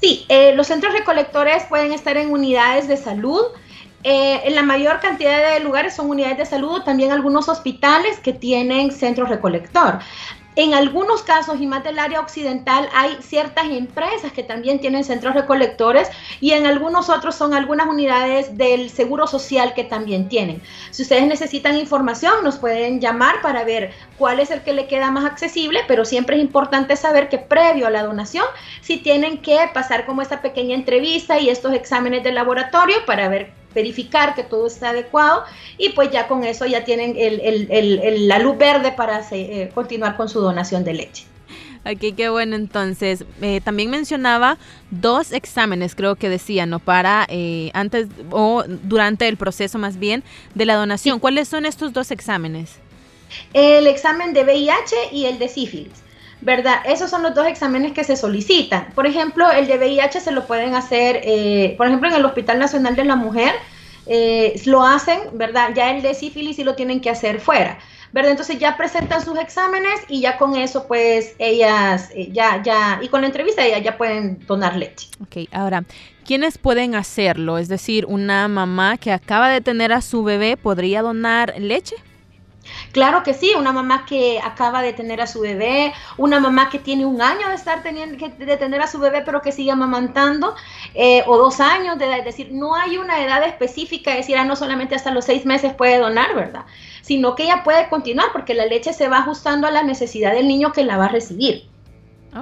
Sí, 0.00 0.24
eh, 0.28 0.54
los 0.54 0.68
centros 0.68 0.94
recolectores 0.94 1.64
pueden 1.64 1.92
estar 1.92 2.16
en 2.16 2.30
unidades 2.30 2.88
de 2.88 2.96
salud. 2.96 3.42
Eh, 4.04 4.40
en 4.44 4.54
la 4.54 4.62
mayor 4.62 5.00
cantidad 5.00 5.52
de 5.52 5.60
lugares 5.60 5.96
son 5.96 6.08
unidades 6.08 6.38
de 6.38 6.46
salud, 6.46 6.82
también 6.82 7.10
algunos 7.10 7.48
hospitales 7.48 8.20
que 8.20 8.32
tienen 8.32 8.92
centro 8.92 9.26
recolector. 9.26 9.98
En 10.58 10.74
algunos 10.74 11.22
casos, 11.22 11.60
y 11.60 11.68
más 11.68 11.84
del 11.84 12.00
área 12.00 12.18
occidental, 12.18 12.88
hay 12.92 13.16
ciertas 13.20 13.66
empresas 13.66 14.32
que 14.32 14.42
también 14.42 14.80
tienen 14.80 15.04
centros 15.04 15.34
recolectores 15.34 16.10
y 16.40 16.50
en 16.50 16.66
algunos 16.66 17.10
otros 17.10 17.36
son 17.36 17.54
algunas 17.54 17.86
unidades 17.86 18.58
del 18.58 18.90
Seguro 18.90 19.28
Social 19.28 19.72
que 19.72 19.84
también 19.84 20.28
tienen. 20.28 20.60
Si 20.90 21.04
ustedes 21.04 21.28
necesitan 21.28 21.76
información, 21.76 22.42
nos 22.42 22.58
pueden 22.58 23.00
llamar 23.00 23.40
para 23.40 23.62
ver 23.62 23.92
cuál 24.18 24.40
es 24.40 24.50
el 24.50 24.62
que 24.62 24.72
le 24.72 24.88
queda 24.88 25.12
más 25.12 25.26
accesible, 25.26 25.78
pero 25.86 26.04
siempre 26.04 26.34
es 26.34 26.42
importante 26.42 26.96
saber 26.96 27.28
que 27.28 27.38
previo 27.38 27.86
a 27.86 27.90
la 27.90 28.02
donación, 28.02 28.46
si 28.80 28.96
tienen 28.96 29.38
que 29.38 29.60
pasar 29.72 30.06
como 30.06 30.22
esta 30.22 30.42
pequeña 30.42 30.74
entrevista 30.74 31.38
y 31.38 31.50
estos 31.50 31.72
exámenes 31.72 32.24
de 32.24 32.32
laboratorio 32.32 32.96
para 33.06 33.28
ver 33.28 33.57
verificar 33.74 34.34
que 34.34 34.42
todo 34.42 34.66
está 34.66 34.90
adecuado 34.90 35.44
y 35.76 35.90
pues 35.90 36.10
ya 36.10 36.26
con 36.26 36.44
eso 36.44 36.66
ya 36.66 36.84
tienen 36.84 37.16
la 38.28 38.38
luz 38.38 38.58
verde 38.58 38.92
para 38.92 39.26
eh, 39.30 39.70
continuar 39.74 40.16
con 40.16 40.28
su 40.28 40.40
donación 40.40 40.84
de 40.84 40.94
leche. 40.94 41.24
Ok, 41.84 42.14
qué 42.16 42.28
bueno. 42.28 42.56
Entonces, 42.56 43.24
eh, 43.40 43.60
también 43.62 43.90
mencionaba 43.90 44.58
dos 44.90 45.32
exámenes, 45.32 45.94
creo 45.94 46.16
que 46.16 46.28
decía, 46.28 46.66
¿no? 46.66 46.80
Para 46.80 47.26
eh, 47.28 47.70
antes 47.72 48.08
o 48.30 48.64
durante 48.66 49.28
el 49.28 49.36
proceso 49.36 49.78
más 49.78 49.98
bien 49.98 50.22
de 50.54 50.66
la 50.66 50.74
donación. 50.74 51.18
¿Cuáles 51.18 51.48
son 51.48 51.66
estos 51.66 51.92
dos 51.92 52.10
exámenes? 52.10 52.76
El 53.52 53.86
examen 53.86 54.32
de 54.32 54.42
VIH 54.42 54.96
y 55.12 55.26
el 55.26 55.38
de 55.38 55.48
sífilis. 55.48 56.07
¿Verdad? 56.40 56.76
Esos 56.84 57.10
son 57.10 57.22
los 57.22 57.34
dos 57.34 57.46
exámenes 57.46 57.92
que 57.92 58.04
se 58.04 58.16
solicitan. 58.16 58.88
Por 58.94 59.06
ejemplo, 59.06 59.50
el 59.50 59.66
de 59.66 59.76
VIH 59.78 60.20
se 60.20 60.30
lo 60.32 60.46
pueden 60.46 60.74
hacer, 60.74 61.20
eh, 61.24 61.74
por 61.76 61.86
ejemplo, 61.86 62.08
en 62.08 62.14
el 62.14 62.24
Hospital 62.24 62.58
Nacional 62.58 62.96
de 62.96 63.04
la 63.04 63.16
Mujer, 63.16 63.52
lo 64.64 64.86
hacen, 64.86 65.20
¿verdad? 65.34 65.70
Ya 65.74 65.90
el 65.90 66.00
de 66.00 66.14
sífilis 66.14 66.56
sí 66.56 66.64
lo 66.64 66.74
tienen 66.74 67.00
que 67.00 67.10
hacer 67.10 67.40
fuera. 67.40 67.78
¿verdad? 68.12 68.32
Entonces 68.32 68.58
ya 68.58 68.76
presentan 68.76 69.24
sus 69.24 69.38
exámenes 69.38 70.00
y 70.08 70.20
ya 70.20 70.38
con 70.38 70.56
eso, 70.56 70.86
pues 70.86 71.34
ellas, 71.38 72.10
eh, 72.14 72.30
ya, 72.32 72.62
ya, 72.62 72.98
y 73.02 73.08
con 73.08 73.20
la 73.20 73.26
entrevista 73.26 73.64
ellas 73.64 73.82
ya 73.82 73.98
pueden 73.98 74.38
donar 74.46 74.76
leche. 74.76 75.08
Ok, 75.20 75.48
ahora, 75.52 75.84
¿quiénes 76.24 76.58
pueden 76.58 76.94
hacerlo? 76.94 77.58
Es 77.58 77.68
decir, 77.68 78.06
una 78.06 78.48
mamá 78.48 78.96
que 78.96 79.12
acaba 79.12 79.50
de 79.50 79.60
tener 79.60 79.92
a 79.92 80.00
su 80.00 80.24
bebé, 80.24 80.56
¿podría 80.56 81.02
donar 81.02 81.54
leche? 81.58 81.96
Claro 82.92 83.22
que 83.22 83.34
sí, 83.34 83.52
una 83.56 83.72
mamá 83.72 84.04
que 84.06 84.40
acaba 84.42 84.82
de 84.82 84.92
tener 84.92 85.20
a 85.20 85.26
su 85.26 85.40
bebé, 85.40 85.92
una 86.16 86.40
mamá 86.40 86.70
que 86.70 86.78
tiene 86.78 87.06
un 87.06 87.20
año 87.22 87.48
de 87.48 87.54
estar 87.54 87.82
teniendo 87.82 88.28
de 88.28 88.56
tener 88.56 88.80
a 88.80 88.86
su 88.86 88.98
bebé 88.98 89.22
pero 89.24 89.42
que 89.42 89.52
sigue 89.52 89.70
amamantando, 89.70 90.54
eh, 90.94 91.22
o 91.26 91.36
dos 91.36 91.60
años 91.60 91.98
de 91.98 92.06
edad, 92.06 92.18
es 92.18 92.24
decir, 92.24 92.50
no 92.52 92.74
hay 92.74 92.98
una 92.98 93.22
edad 93.22 93.42
específica, 93.44 94.12
es 94.12 94.18
decir, 94.18 94.36
ah, 94.36 94.44
no 94.44 94.56
solamente 94.56 94.94
hasta 94.94 95.10
los 95.10 95.24
seis 95.24 95.44
meses 95.44 95.74
puede 95.74 95.98
donar, 95.98 96.34
¿verdad? 96.34 96.64
sino 97.08 97.34
que 97.34 97.44
ella 97.44 97.62
puede 97.64 97.88
continuar 97.88 98.28
porque 98.32 98.52
la 98.52 98.66
leche 98.66 98.92
se 98.92 99.08
va 99.08 99.20
ajustando 99.20 99.66
a 99.66 99.70
la 99.70 99.82
necesidad 99.82 100.34
del 100.34 100.46
niño 100.46 100.72
que 100.72 100.84
la 100.84 100.98
va 100.98 101.06
a 101.06 101.08
recibir. 101.08 101.66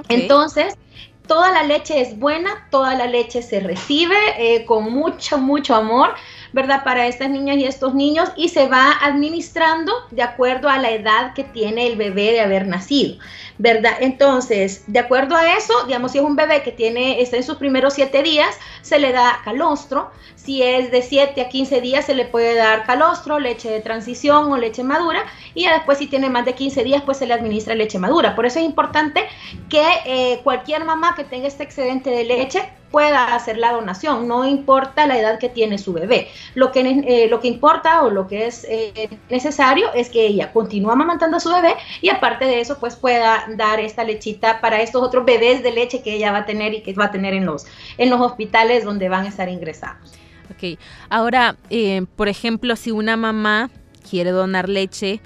Entonces, 0.09 0.77
toda 1.25 1.53
la 1.53 1.63
leche 1.63 2.01
es 2.01 2.19
buena, 2.19 2.67
toda 2.69 2.93
la 2.95 3.07
leche 3.07 3.41
se 3.41 3.61
recibe 3.61 4.17
eh, 4.37 4.65
con 4.65 4.91
mucho, 4.91 5.37
mucho 5.37 5.73
amor, 5.73 6.15
¿verdad? 6.53 6.83
Para 6.83 7.07
estas 7.07 7.29
niñas 7.29 7.57
y 7.57 7.65
estos 7.65 7.93
niños 7.93 8.29
y 8.35 8.49
se 8.49 8.67
va 8.67 8.93
administrando 9.01 9.93
de 10.11 10.23
acuerdo 10.23 10.69
a 10.69 10.77
la 10.77 10.91
edad 10.91 11.33
que 11.33 11.43
tiene 11.43 11.87
el 11.87 11.95
bebé 11.95 12.31
de 12.31 12.41
haber 12.41 12.67
nacido. 12.67 13.17
¿Verdad? 13.57 13.93
Entonces, 14.01 14.83
de 14.87 14.99
acuerdo 14.99 15.35
a 15.35 15.57
eso, 15.57 15.73
digamos, 15.85 16.11
si 16.11 16.19
es 16.19 16.23
un 16.23 16.35
bebé 16.35 16.61
que 16.63 16.71
tiene, 16.71 17.21
está 17.21 17.37
en 17.37 17.43
sus 17.43 17.57
primeros 17.57 17.93
siete 17.93 18.23
días, 18.23 18.57
se 18.81 18.99
le 18.99 19.11
da 19.11 19.41
calostro. 19.43 20.11
Si 20.35 20.63
es 20.63 20.91
de 20.91 21.01
7 21.01 21.41
a 21.41 21.49
15 21.49 21.81
días, 21.81 22.05
se 22.05 22.15
le 22.15 22.23
puede 22.23 22.55
dar 22.55 22.85
calostro, 22.85 23.39
leche 23.39 23.69
de 23.69 23.81
transición 23.81 24.51
o 24.51 24.57
leche 24.57 24.83
madura. 24.83 25.25
Y 25.53 25.67
después, 25.67 25.97
si 25.97 26.07
tiene 26.07 26.29
más 26.29 26.45
de 26.45 26.53
15 26.53 26.83
días, 26.83 27.01
pues 27.03 27.17
se 27.17 27.25
le 27.25 27.33
administra 27.33 27.75
leche 27.75 27.99
madura. 27.99 28.35
Por 28.35 28.45
eso 28.45 28.59
es 28.59 28.65
importante 28.65 29.25
que 29.69 29.83
eh, 30.05 30.39
cualquier 30.43 30.85
mamá 30.85 31.15
que 31.15 31.25
tenga 31.25 31.47
este 31.47 31.63
excedente 31.63 32.11
de 32.11 32.23
leche 32.23 32.71
pueda 32.91 33.35
hacer 33.35 33.57
la 33.57 33.73
donación, 33.73 34.27
no 34.27 34.45
importa 34.45 35.07
la 35.07 35.17
edad 35.17 35.39
que 35.39 35.49
tiene 35.49 35.77
su 35.77 35.93
bebé. 35.93 36.29
Lo 36.55 36.71
que, 36.71 36.81
eh, 36.81 37.27
lo 37.29 37.39
que 37.39 37.47
importa 37.47 38.03
o 38.03 38.09
lo 38.09 38.27
que 38.27 38.47
es 38.47 38.65
eh, 38.69 39.09
necesario 39.29 39.91
es 39.93 40.09
que 40.09 40.25
ella 40.25 40.53
continúe 40.53 40.91
amamantando 40.91 41.37
a 41.37 41.39
su 41.39 41.49
bebé 41.49 41.75
y 42.01 42.09
aparte 42.09 42.45
de 42.45 42.61
eso, 42.61 42.79
pues 42.79 42.95
pueda 42.95 43.46
dar 43.55 43.79
esta 43.79 44.03
lechita 44.03 44.59
para 44.61 44.81
estos 44.81 45.01
otros 45.01 45.25
bebés 45.25 45.63
de 45.63 45.71
leche 45.71 46.01
que 46.01 46.13
ella 46.13 46.31
va 46.31 46.39
a 46.39 46.45
tener 46.45 46.73
y 46.73 46.81
que 46.81 46.93
va 46.93 47.05
a 47.05 47.11
tener 47.11 47.33
en 47.33 47.45
los, 47.45 47.65
en 47.97 48.09
los 48.09 48.19
hospitales 48.19 48.83
donde 48.83 49.09
van 49.09 49.25
a 49.25 49.29
estar 49.29 49.49
ingresados. 49.49 50.13
Ok, 50.51 50.79
ahora, 51.09 51.57
eh, 51.69 52.05
por 52.15 52.27
ejemplo, 52.27 52.75
si 52.75 52.91
una 52.91 53.17
mamá 53.17 53.69
quiere 54.09 54.31
donar 54.31 54.69
leche, 54.69 55.21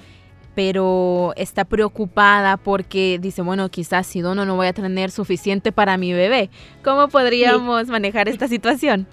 pero 0.55 1.33
está 1.37 1.65
preocupada 1.65 2.57
porque 2.57 3.19
dice, 3.21 3.41
bueno, 3.41 3.69
quizás 3.69 4.07
si 4.07 4.21
dono 4.21 4.45
no 4.45 4.55
voy 4.55 4.67
a 4.67 4.73
tener 4.73 5.11
suficiente 5.11 5.71
para 5.71 5.97
mi 5.97 6.13
bebé. 6.13 6.49
¿Cómo 6.83 7.07
podríamos 7.07 7.87
manejar 7.87 8.27
esta 8.27 8.47
situación? 8.47 9.07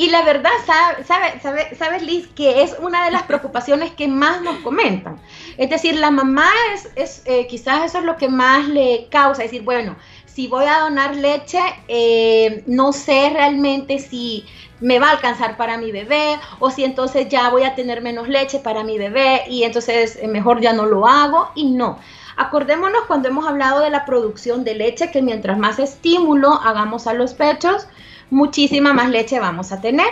Y 0.00 0.08
la 0.08 0.22
verdad, 0.22 0.48
sabes, 0.64 1.06
sabe, 1.42 1.76
sabe, 1.76 2.00
Liz, 2.00 2.26
que 2.28 2.62
es 2.62 2.74
una 2.80 3.04
de 3.04 3.10
las 3.10 3.24
preocupaciones 3.24 3.90
que 3.90 4.08
más 4.08 4.40
nos 4.40 4.56
comentan. 4.60 5.20
Es 5.58 5.68
decir, 5.68 5.94
la 5.96 6.10
mamá 6.10 6.48
es, 6.72 6.88
es 6.96 7.22
eh, 7.26 7.46
quizás 7.46 7.84
eso 7.84 7.98
es 7.98 8.04
lo 8.04 8.16
que 8.16 8.30
más 8.30 8.66
le 8.66 9.08
causa, 9.10 9.42
decir, 9.42 9.60
bueno, 9.60 9.96
si 10.24 10.48
voy 10.48 10.64
a 10.64 10.78
donar 10.78 11.14
leche, 11.16 11.60
eh, 11.86 12.64
no 12.66 12.94
sé 12.94 13.28
realmente 13.28 13.98
si 13.98 14.46
me 14.80 14.98
va 14.98 15.08
a 15.08 15.10
alcanzar 15.10 15.58
para 15.58 15.76
mi 15.76 15.92
bebé 15.92 16.38
o 16.60 16.70
si 16.70 16.82
entonces 16.84 17.28
ya 17.28 17.50
voy 17.50 17.64
a 17.64 17.74
tener 17.74 18.00
menos 18.00 18.26
leche 18.26 18.58
para 18.58 18.82
mi 18.82 18.96
bebé 18.96 19.42
y 19.50 19.64
entonces 19.64 20.16
eh, 20.22 20.28
mejor 20.28 20.62
ya 20.62 20.72
no 20.72 20.86
lo 20.86 21.06
hago 21.06 21.50
y 21.54 21.72
no. 21.72 21.98
Acordémonos 22.38 23.02
cuando 23.06 23.28
hemos 23.28 23.46
hablado 23.46 23.80
de 23.80 23.90
la 23.90 24.06
producción 24.06 24.64
de 24.64 24.76
leche 24.76 25.10
que 25.10 25.20
mientras 25.20 25.58
más 25.58 25.78
estímulo 25.78 26.54
hagamos 26.54 27.06
a 27.06 27.12
los 27.12 27.34
pechos, 27.34 27.86
muchísima 28.30 28.92
más 28.92 29.10
leche 29.10 29.38
vamos 29.40 29.72
a 29.72 29.80
tener. 29.80 30.08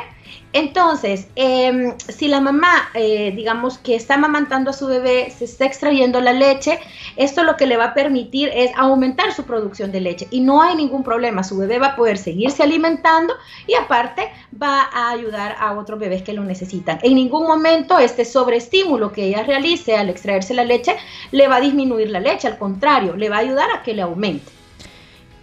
Entonces, 0.53 1.29
em, 1.37 1.95
si 1.99 2.27
la 2.27 2.41
mamá, 2.41 2.89
eh, 2.95 3.33
digamos 3.37 3.77
que 3.77 3.95
está 3.95 4.15
amamantando 4.15 4.71
a 4.71 4.73
su 4.73 4.87
bebé, 4.87 5.31
se 5.31 5.45
está 5.45 5.67
extrayendo 5.67 6.23
la 6.23 6.33
leche, 6.33 6.81
esto 7.17 7.45
lo 7.45 7.57
que 7.57 7.67
le 7.67 7.77
va 7.77 7.87
a 7.87 7.95
permitir 7.95 8.51
es 8.55 8.71
aumentar 8.75 9.33
su 9.35 9.45
producción 9.45 9.93
de 9.93 10.01
leche 10.01 10.27
y 10.31 10.41
no 10.41 10.63
hay 10.63 10.75
ningún 10.75 11.03
problema, 11.03 11.45
su 11.45 11.59
bebé 11.59 11.79
va 11.79 11.89
a 11.89 11.97
poder 11.97 12.17
seguirse 12.17 12.63
alimentando 12.63 13.35
y 13.67 13.75
aparte 13.75 14.31
va 14.61 14.89
a 14.91 15.11
ayudar 15.11 15.55
a 15.59 15.75
otros 15.79 15.99
bebés 15.99 16.23
que 16.23 16.33
lo 16.33 16.45
necesitan. 16.45 16.99
En 17.03 17.15
ningún 17.15 17.47
momento 17.47 17.99
este 17.99 18.25
sobreestímulo 18.25 19.13
que 19.13 19.25
ella 19.25 19.43
realice 19.43 19.97
al 19.97 20.09
extraerse 20.09 20.55
la 20.55 20.65
leche 20.65 20.97
le 21.31 21.47
va 21.47 21.57
a 21.57 21.61
disminuir 21.61 22.11
la 22.11 22.21
leche, 22.21 22.49
al 22.49 22.59
contrario, 22.59 23.17
le 23.17 23.29
va 23.29 23.37
a 23.37 23.41
ayudar 23.41 23.71
a 23.71 23.83
que 23.83 23.93
le 23.93 24.03
aumente. 24.03 24.58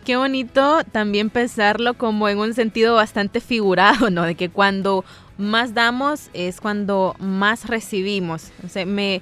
Qué 0.05 0.17
bonito 0.17 0.83
también 0.91 1.31
pensarlo 1.31 1.95
como 1.95 2.29
en 2.29 2.37
un 2.37 2.53
sentido 2.53 2.93
bastante 2.93 3.41
figurado, 3.41 4.11
¿no? 4.11 4.21
De 4.21 4.35
que 4.35 4.49
cuando 4.49 5.03
más 5.39 5.73
damos 5.73 6.29
es 6.33 6.61
cuando 6.61 7.15
más 7.17 7.65
recibimos. 7.67 8.51
se 8.69 8.85
me 8.85 9.21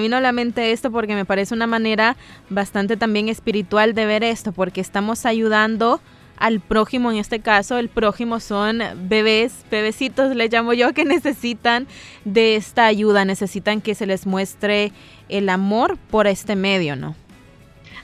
vino 0.00 0.16
a 0.16 0.20
la 0.20 0.32
mente 0.32 0.72
esto 0.72 0.90
porque 0.90 1.14
me 1.14 1.26
parece 1.26 1.52
una 1.52 1.66
manera 1.66 2.16
bastante 2.48 2.96
también 2.96 3.28
espiritual 3.28 3.92
de 3.92 4.06
ver 4.06 4.24
esto, 4.24 4.52
porque 4.52 4.80
estamos 4.80 5.26
ayudando 5.26 6.00
al 6.38 6.60
prójimo, 6.60 7.12
en 7.12 7.18
este 7.18 7.40
caso 7.40 7.76
el 7.76 7.90
prójimo 7.90 8.40
son 8.40 8.80
bebés, 8.96 9.66
bebecitos 9.70 10.34
le 10.34 10.48
llamo 10.48 10.72
yo, 10.72 10.94
que 10.94 11.04
necesitan 11.04 11.86
de 12.24 12.56
esta 12.56 12.86
ayuda, 12.86 13.26
necesitan 13.26 13.82
que 13.82 13.94
se 13.94 14.06
les 14.06 14.26
muestre 14.26 14.92
el 15.28 15.50
amor 15.50 15.98
por 16.10 16.26
este 16.26 16.56
medio, 16.56 16.96
¿no? 16.96 17.14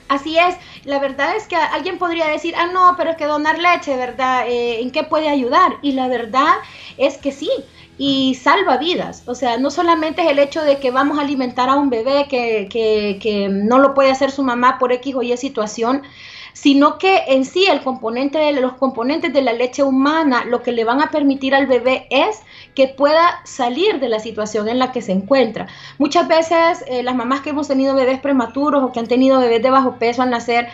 Así 0.08 0.38
es, 0.38 0.56
la 0.84 0.98
verdad 0.98 1.36
es 1.36 1.46
que 1.46 1.56
alguien 1.56 1.98
podría 1.98 2.28
decir, 2.28 2.54
ah, 2.56 2.68
no, 2.72 2.94
pero 2.96 3.10
es 3.10 3.16
que 3.16 3.26
donar 3.26 3.58
leche, 3.58 3.94
¿verdad? 3.96 4.48
Eh, 4.48 4.80
¿En 4.80 4.90
qué 4.90 5.04
puede 5.04 5.28
ayudar? 5.28 5.76
Y 5.82 5.92
la 5.92 6.08
verdad 6.08 6.54
es 6.96 7.18
que 7.18 7.30
sí, 7.30 7.50
y 7.98 8.34
salva 8.36 8.78
vidas. 8.78 9.22
O 9.26 9.34
sea, 9.34 9.58
no 9.58 9.70
solamente 9.70 10.22
es 10.22 10.30
el 10.30 10.38
hecho 10.38 10.62
de 10.62 10.78
que 10.78 10.90
vamos 10.90 11.18
a 11.18 11.22
alimentar 11.22 11.68
a 11.68 11.74
un 11.74 11.90
bebé 11.90 12.26
que, 12.28 12.68
que, 12.70 13.18
que 13.20 13.48
no 13.48 13.78
lo 13.78 13.92
puede 13.92 14.10
hacer 14.10 14.30
su 14.30 14.42
mamá 14.42 14.78
por 14.78 14.92
X 14.92 15.14
o 15.14 15.22
Y 15.22 15.36
situación, 15.36 16.02
sino 16.54 16.98
que 16.98 17.24
en 17.28 17.44
sí 17.44 17.66
el 17.66 17.82
componente 17.82 18.38
de 18.38 18.52
los 18.52 18.74
componentes 18.74 19.32
de 19.32 19.42
la 19.42 19.52
leche 19.52 19.82
humana 19.82 20.44
lo 20.44 20.62
que 20.62 20.72
le 20.72 20.84
van 20.84 21.02
a 21.02 21.10
permitir 21.10 21.54
al 21.54 21.66
bebé 21.66 22.06
es 22.10 22.40
que 22.78 22.86
pueda 22.86 23.40
salir 23.42 23.98
de 23.98 24.08
la 24.08 24.20
situación 24.20 24.68
en 24.68 24.78
la 24.78 24.92
que 24.92 25.02
se 25.02 25.10
encuentra. 25.10 25.66
Muchas 25.98 26.28
veces 26.28 26.84
eh, 26.86 27.02
las 27.02 27.16
mamás 27.16 27.40
que 27.40 27.50
hemos 27.50 27.66
tenido 27.66 27.92
bebés 27.96 28.20
prematuros 28.20 28.84
o 28.84 28.92
que 28.92 29.00
han 29.00 29.08
tenido 29.08 29.40
bebés 29.40 29.60
de 29.64 29.70
bajo 29.70 29.96
peso 29.96 30.22
al 30.22 30.30
nacer, 30.30 30.68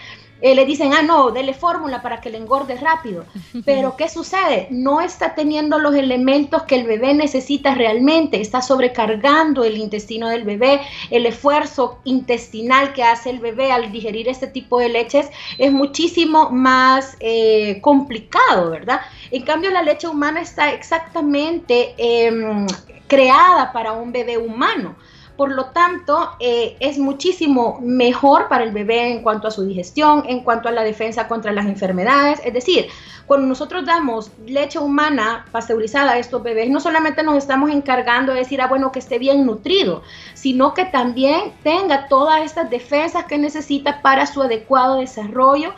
eh, 0.44 0.54
le 0.54 0.66
dicen, 0.66 0.92
ah, 0.92 1.00
no, 1.00 1.30
dele 1.30 1.54
fórmula 1.54 2.02
para 2.02 2.20
que 2.20 2.28
le 2.28 2.36
engorde 2.36 2.76
rápido. 2.76 3.24
Pero 3.64 3.96
¿qué 3.96 4.10
sucede? 4.10 4.68
No 4.70 5.00
está 5.00 5.34
teniendo 5.34 5.78
los 5.78 5.94
elementos 5.94 6.64
que 6.64 6.74
el 6.74 6.84
bebé 6.86 7.14
necesita 7.14 7.74
realmente, 7.74 8.42
está 8.42 8.60
sobrecargando 8.60 9.64
el 9.64 9.78
intestino 9.78 10.28
del 10.28 10.44
bebé, 10.44 10.82
el 11.10 11.24
esfuerzo 11.24 11.98
intestinal 12.04 12.92
que 12.92 13.02
hace 13.02 13.30
el 13.30 13.38
bebé 13.38 13.72
al 13.72 13.90
digerir 13.90 14.28
este 14.28 14.46
tipo 14.46 14.78
de 14.78 14.90
leches 14.90 15.30
es 15.56 15.72
muchísimo 15.72 16.50
más 16.50 17.16
eh, 17.20 17.80
complicado, 17.80 18.70
¿verdad? 18.70 19.00
En 19.30 19.44
cambio, 19.44 19.70
la 19.70 19.80
leche 19.80 20.08
humana 20.08 20.42
está 20.42 20.74
exactamente 20.74 21.94
em, 21.96 22.66
creada 23.06 23.72
para 23.72 23.92
un 23.92 24.12
bebé 24.12 24.36
humano. 24.36 24.94
Por 25.36 25.52
lo 25.52 25.66
tanto, 25.66 26.30
eh, 26.38 26.76
es 26.78 26.98
muchísimo 26.98 27.80
mejor 27.82 28.48
para 28.48 28.62
el 28.62 28.70
bebé 28.70 29.10
en 29.10 29.22
cuanto 29.22 29.48
a 29.48 29.50
su 29.50 29.64
digestión, 29.64 30.24
en 30.28 30.40
cuanto 30.40 30.68
a 30.68 30.72
la 30.72 30.84
defensa 30.84 31.26
contra 31.26 31.52
las 31.52 31.66
enfermedades. 31.66 32.40
Es 32.44 32.54
decir, 32.54 32.86
cuando 33.26 33.46
nosotros 33.46 33.84
damos 33.84 34.30
leche 34.46 34.78
humana 34.78 35.46
pasteurizada 35.50 36.12
a 36.12 36.18
estos 36.18 36.42
bebés, 36.42 36.70
no 36.70 36.78
solamente 36.78 37.22
nos 37.22 37.36
estamos 37.36 37.70
encargando 37.70 38.32
de 38.32 38.40
decir, 38.40 38.60
ah, 38.60 38.68
bueno, 38.68 38.92
que 38.92 38.98
esté 38.98 39.18
bien 39.18 39.44
nutrido, 39.46 40.02
sino 40.34 40.74
que 40.74 40.84
también 40.84 41.52
tenga 41.62 42.06
todas 42.08 42.42
estas 42.42 42.70
defensas 42.70 43.24
que 43.24 43.38
necesita 43.38 44.02
para 44.02 44.26
su 44.26 44.42
adecuado 44.42 44.96
desarrollo 44.96 45.74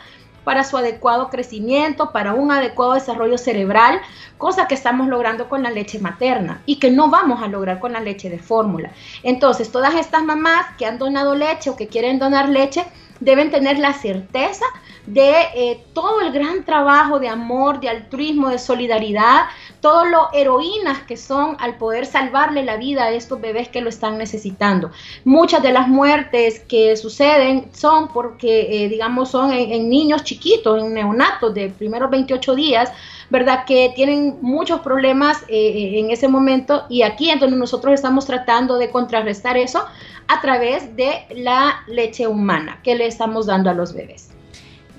para 0.47 0.63
su 0.63 0.77
adecuado 0.77 1.29
crecimiento, 1.29 2.13
para 2.13 2.33
un 2.33 2.53
adecuado 2.53 2.93
desarrollo 2.93 3.37
cerebral, 3.37 3.99
cosa 4.37 4.65
que 4.65 4.75
estamos 4.75 5.09
logrando 5.09 5.49
con 5.49 5.61
la 5.61 5.71
leche 5.71 5.99
materna 5.99 6.61
y 6.65 6.79
que 6.79 6.89
no 6.89 7.09
vamos 7.09 7.43
a 7.43 7.49
lograr 7.49 7.81
con 7.81 7.91
la 7.91 7.99
leche 7.99 8.29
de 8.29 8.39
fórmula. 8.39 8.91
Entonces, 9.23 9.73
todas 9.73 9.95
estas 9.95 10.23
mamás 10.23 10.67
que 10.77 10.85
han 10.85 10.99
donado 10.99 11.35
leche 11.35 11.69
o 11.69 11.75
que 11.75 11.89
quieren 11.89 12.17
donar 12.17 12.47
leche, 12.47 12.85
deben 13.19 13.51
tener 13.51 13.79
la 13.79 13.93
certeza 13.93 14.65
de 15.07 15.31
eh, 15.55 15.83
todo 15.93 16.19
el 16.19 16.31
gran 16.33 16.65
trabajo 16.65 17.19
de 17.19 17.29
amor, 17.29 17.79
de 17.79 17.87
altruismo, 17.89 18.49
de 18.49 18.59
solidaridad, 18.59 19.45
todo 19.79 20.05
lo 20.05 20.27
heroínas 20.33 20.99
que 21.03 21.15
son 21.15 21.55
al 21.59 21.77
poder 21.77 22.05
salvarle 22.05 22.63
la 22.63 22.75
vida 22.75 23.05
a 23.05 23.11
estos 23.11 23.39
bebés 23.39 23.69
que 23.69 23.81
lo 23.81 23.87
están 23.89 24.17
necesitando. 24.17 24.91
Muchas 25.23 25.63
de 25.63 25.71
las 25.71 25.87
muertes 25.87 26.59
que 26.59 26.97
suceden 26.97 27.69
son 27.73 28.09
porque, 28.09 28.83
eh, 28.83 28.89
digamos, 28.89 29.31
son 29.31 29.53
en, 29.53 29.89
niños 29.89 30.23
chiquitos, 30.25 30.83
en 30.83 30.93
neonatos 30.93 31.53
de 31.53 31.69
primeros 31.69 32.11
28 32.11 32.55
días, 32.55 32.91
¿verdad? 33.29 33.65
Que 33.65 33.91
tienen 33.95 34.37
muchos 34.41 34.81
problemas 34.81 35.43
eh, 35.47 35.99
en 35.99 36.11
ese 36.11 36.27
momento 36.27 36.85
y 36.89 37.01
aquí 37.01 37.29
es 37.29 37.39
donde 37.39 37.57
nosotros 37.57 37.93
estamos 37.93 38.25
tratando 38.25 38.77
de 38.77 38.89
contrarrestar 38.89 39.57
eso 39.57 39.85
a 40.27 40.41
través 40.41 40.95
de 40.95 41.25
la 41.35 41.83
leche 41.87 42.27
humana 42.27 42.79
que 42.83 42.95
le 42.95 43.07
estamos 43.07 43.45
dando 43.45 43.69
a 43.69 43.73
los 43.73 43.93
bebés. 43.93 44.29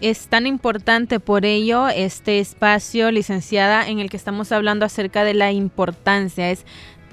Es 0.01 0.29
tan 0.29 0.47
importante 0.47 1.19
por 1.19 1.45
ello 1.45 1.89
este 1.89 2.39
espacio, 2.39 3.11
licenciada, 3.11 3.89
en 3.89 3.99
el 3.99 4.11
que 4.11 4.17
estamos 4.17 4.53
hablando 4.53 4.87
acerca 4.87 5.25
de 5.25 5.35
la 5.35 5.51
importancia. 5.51 6.51
Es 6.51 6.65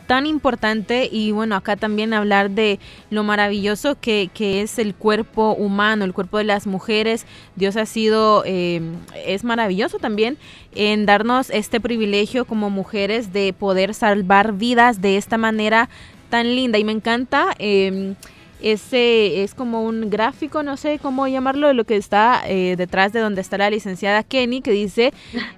tan 0.07 0.25
importante 0.25 1.09
y 1.11 1.31
bueno, 1.31 1.55
acá 1.55 1.75
también 1.75 2.13
hablar 2.13 2.51
de 2.51 2.79
lo 3.09 3.23
maravilloso 3.23 3.97
que, 3.99 4.29
es 4.39 4.79
el 4.79 4.95
cuerpo 4.95 5.53
humano, 5.53 6.05
el 6.05 6.13
cuerpo 6.13 6.37
de 6.37 6.43
las 6.43 6.67
mujeres. 6.67 7.25
Dios 7.55 7.75
ha 7.77 7.85
sido, 7.85 8.43
eh, 8.45 8.81
es 9.25 9.43
maravilloso 9.43 9.99
también 9.99 10.37
en 10.75 11.05
darnos 11.05 11.49
este 11.49 11.79
privilegio 11.79 12.45
como 12.45 12.69
mujeres 12.69 13.33
de 13.33 13.53
poder 13.53 13.93
salvar 13.93 14.53
vidas 14.53 15.01
de 15.01 15.17
esta 15.17 15.37
manera 15.37 15.89
tan 16.29 16.55
linda 16.55 16.77
y 16.77 16.83
me 16.83 16.91
encanta. 16.91 17.55
Eh, 17.59 18.15
ese 18.65 19.43
es 19.43 19.53
como 19.53 19.83
un 19.83 20.09
gráfico, 20.09 20.63
no 20.63 20.75
sé 20.75 20.97
cómo 20.99 21.27
llamarlo, 21.27 21.67
de 21.67 21.75
lo 21.75 21.83
que 21.83 21.97
está 21.97 22.41
eh, 22.47 22.73
detrás 22.75 23.13
de 23.13 23.19
donde 23.19 23.41
está 23.41 23.59
la 23.59 23.69
licenciada 23.69 24.23
Kenny, 24.23 24.61
que 24.61 24.71
dice, 24.71 25.13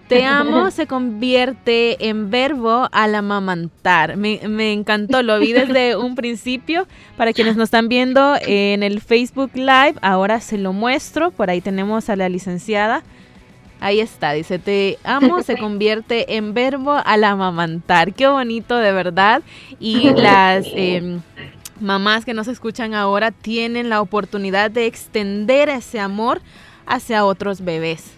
te 0.09 0.25
amo 0.25 0.71
se 0.71 0.87
convierte 0.87 2.09
en 2.09 2.29
verbo 2.29 2.89
al 2.91 3.15
amamantar. 3.15 4.17
Me, 4.17 4.41
me 4.49 4.73
encantó, 4.73 5.23
lo 5.23 5.39
vi 5.39 5.53
desde 5.53 5.95
un 5.97 6.15
principio. 6.15 6.85
Para 7.15 7.31
quienes 7.31 7.55
nos 7.55 7.67
están 7.67 7.87
viendo 7.87 8.35
en 8.41 8.83
el 8.83 8.99
Facebook 8.99 9.51
Live, 9.53 9.95
ahora 10.01 10.41
se 10.41 10.57
lo 10.57 10.73
muestro, 10.73 11.31
por 11.31 11.49
ahí 11.49 11.61
tenemos 11.61 12.09
a 12.09 12.17
la 12.17 12.27
licenciada. 12.27 13.03
Ahí 13.79 14.01
está, 14.01 14.33
dice, 14.33 14.59
te 14.59 14.97
amo 15.05 15.43
se 15.43 15.55
convierte 15.59 16.35
en 16.35 16.53
verbo 16.53 16.91
al 17.05 17.23
amamantar. 17.23 18.13
Qué 18.13 18.27
bonito, 18.27 18.75
de 18.75 18.91
verdad. 18.91 19.43
Y 19.79 20.09
las... 20.09 20.65
Eh, 20.73 21.19
mamás 21.79 22.25
que 22.25 22.33
nos 22.33 22.47
escuchan 22.47 22.93
ahora 22.93 23.31
tienen 23.31 23.89
la 23.89 24.01
oportunidad 24.01 24.71
de 24.71 24.85
extender 24.85 25.69
ese 25.69 25.99
amor 25.99 26.41
hacia 26.85 27.25
otros 27.25 27.61
bebés. 27.61 28.17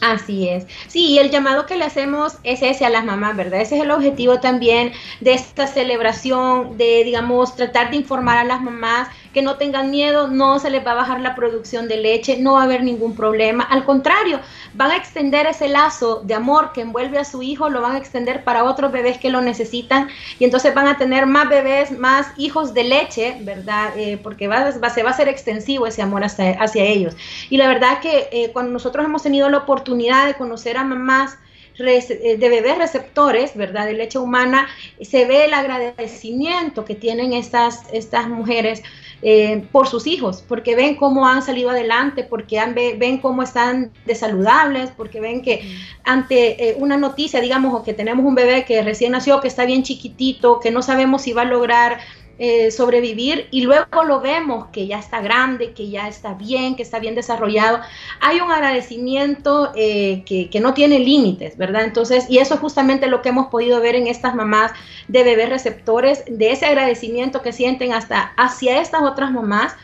Así 0.00 0.48
es. 0.48 0.66
Sí, 0.88 1.18
el 1.18 1.30
llamado 1.30 1.66
que 1.66 1.76
le 1.76 1.84
hacemos 1.84 2.38
es 2.42 2.62
ese 2.62 2.84
a 2.84 2.90
las 2.90 3.04
mamás, 3.04 3.36
¿verdad? 3.36 3.60
Ese 3.60 3.76
es 3.76 3.82
el 3.82 3.90
objetivo 3.90 4.40
también 4.40 4.92
de 5.20 5.32
esta 5.32 5.66
celebración, 5.66 6.76
de, 6.76 7.02
digamos, 7.04 7.56
tratar 7.56 7.90
de 7.90 7.96
informar 7.96 8.38
a 8.38 8.44
las 8.44 8.60
mamás 8.60 9.08
que 9.36 9.42
no 9.42 9.58
tengan 9.58 9.90
miedo, 9.90 10.28
no 10.28 10.58
se 10.58 10.70
les 10.70 10.82
va 10.86 10.92
a 10.92 10.94
bajar 10.94 11.20
la 11.20 11.34
producción 11.34 11.88
de 11.88 11.98
leche, 11.98 12.38
no 12.38 12.54
va 12.54 12.62
a 12.62 12.64
haber 12.64 12.82
ningún 12.82 13.14
problema. 13.14 13.64
Al 13.64 13.84
contrario, 13.84 14.40
van 14.72 14.92
a 14.92 14.96
extender 14.96 15.46
ese 15.46 15.68
lazo 15.68 16.22
de 16.24 16.32
amor 16.32 16.72
que 16.72 16.80
envuelve 16.80 17.18
a 17.18 17.24
su 17.26 17.42
hijo, 17.42 17.68
lo 17.68 17.82
van 17.82 17.96
a 17.96 17.98
extender 17.98 18.44
para 18.44 18.64
otros 18.64 18.92
bebés 18.92 19.18
que 19.18 19.28
lo 19.28 19.42
necesitan 19.42 20.08
y 20.38 20.44
entonces 20.44 20.72
van 20.74 20.88
a 20.88 20.96
tener 20.96 21.26
más 21.26 21.50
bebés, 21.50 21.90
más 21.90 22.28
hijos 22.38 22.72
de 22.72 22.84
leche, 22.84 23.36
¿verdad? 23.42 23.90
Eh, 23.98 24.18
porque 24.22 24.48
va, 24.48 24.72
se 24.72 25.02
va 25.02 25.10
a 25.10 25.12
ser 25.12 25.28
extensivo 25.28 25.86
ese 25.86 26.00
amor 26.00 26.24
hacia, 26.24 26.52
hacia 26.52 26.84
ellos. 26.84 27.14
Y 27.50 27.58
la 27.58 27.68
verdad 27.68 28.00
que 28.00 28.30
eh, 28.32 28.52
cuando 28.54 28.72
nosotros 28.72 29.04
hemos 29.04 29.22
tenido 29.22 29.50
la 29.50 29.58
oportunidad 29.58 30.26
de 30.26 30.32
conocer 30.32 30.78
a 30.78 30.84
mamás, 30.84 31.36
eh, 31.78 32.38
de 32.38 32.48
bebés 32.48 32.78
receptores, 32.78 33.54
¿verdad? 33.54 33.84
De 33.84 33.92
leche 33.92 34.18
humana, 34.18 34.66
se 34.98 35.26
ve 35.26 35.44
el 35.44 35.52
agradecimiento 35.52 36.86
que 36.86 36.94
tienen 36.94 37.34
estas, 37.34 37.82
estas 37.92 38.28
mujeres 38.28 38.82
eh, 39.22 39.66
por 39.72 39.88
sus 39.88 40.06
hijos, 40.06 40.44
porque 40.46 40.76
ven 40.76 40.94
cómo 40.94 41.26
han 41.26 41.42
salido 41.42 41.70
adelante, 41.70 42.22
porque 42.22 42.60
ven 42.98 43.18
cómo 43.18 43.42
están 43.42 43.90
de 44.04 44.14
saludables, 44.14 44.90
porque 44.94 45.20
ven 45.20 45.40
que 45.40 45.74
ante 46.04 46.68
eh, 46.68 46.76
una 46.78 46.98
noticia, 46.98 47.40
digamos, 47.40 47.72
o 47.74 47.82
que 47.82 47.94
tenemos 47.94 48.26
un 48.26 48.34
bebé 48.34 48.64
que 48.66 48.82
recién 48.82 49.12
nació, 49.12 49.40
que 49.40 49.48
está 49.48 49.64
bien 49.64 49.82
chiquitito, 49.82 50.60
que 50.60 50.70
no 50.70 50.82
sabemos 50.82 51.22
si 51.22 51.32
va 51.32 51.42
a 51.42 51.46
lograr 51.46 51.98
eh, 52.38 52.70
sobrevivir 52.70 53.48
y 53.50 53.62
luego 53.62 54.04
lo 54.04 54.20
vemos 54.20 54.66
que 54.66 54.86
ya 54.86 54.98
está 54.98 55.22
grande, 55.22 55.72
que 55.72 55.88
ya 55.88 56.06
está 56.06 56.34
bien, 56.34 56.76
que 56.76 56.82
está 56.82 56.98
bien 56.98 57.14
desarrollado, 57.14 57.80
hay 58.20 58.40
un 58.40 58.50
agradecimiento 58.50 59.72
eh, 59.74 60.22
que, 60.26 60.60
no 60.60 60.74
tiene 60.74 60.98
límites, 60.98 61.56
¿verdad? 61.56 61.84
Entonces, 61.84 62.26
y 62.28 62.38
eso 62.38 62.54
es 62.54 62.60
justamente 62.60 63.06
lo 63.06 63.22
que 63.22 63.30
hemos 63.30 63.46
podido 63.46 63.80
ver 63.80 63.94
en 63.94 64.06
estas 64.06 64.34
mamás 64.34 64.72
de 65.08 65.22
bebés 65.22 65.48
receptores, 65.48 66.24
de 66.28 66.52
ese 66.52 66.66
agradecimiento 66.66 67.40
que 67.40 67.52
sienten 67.52 67.94
hasta 67.94 68.34
hacia 68.36 68.82
estas 68.82 69.00
otras 69.00 69.32
mamás 69.32 69.74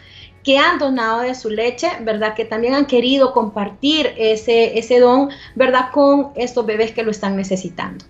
que 0.44 0.58
han 0.58 0.78
donado 0.78 1.20
de 1.20 1.34
su 1.34 1.48
leche, 1.48 1.88
¿verdad? 2.02 2.34
Que 2.34 2.44
también 2.44 2.74
han 2.74 2.84
querido 2.84 3.32
compartir 3.32 4.12
ese, 4.18 4.78
ese 4.78 5.00
don, 5.00 5.30
¿verdad? 5.54 5.90
Con 5.90 6.32
estos 6.34 6.66
bebés 6.66 6.92
que 6.92 7.02
lo 7.02 7.12
están 7.12 7.34
necesitando. 7.34 8.04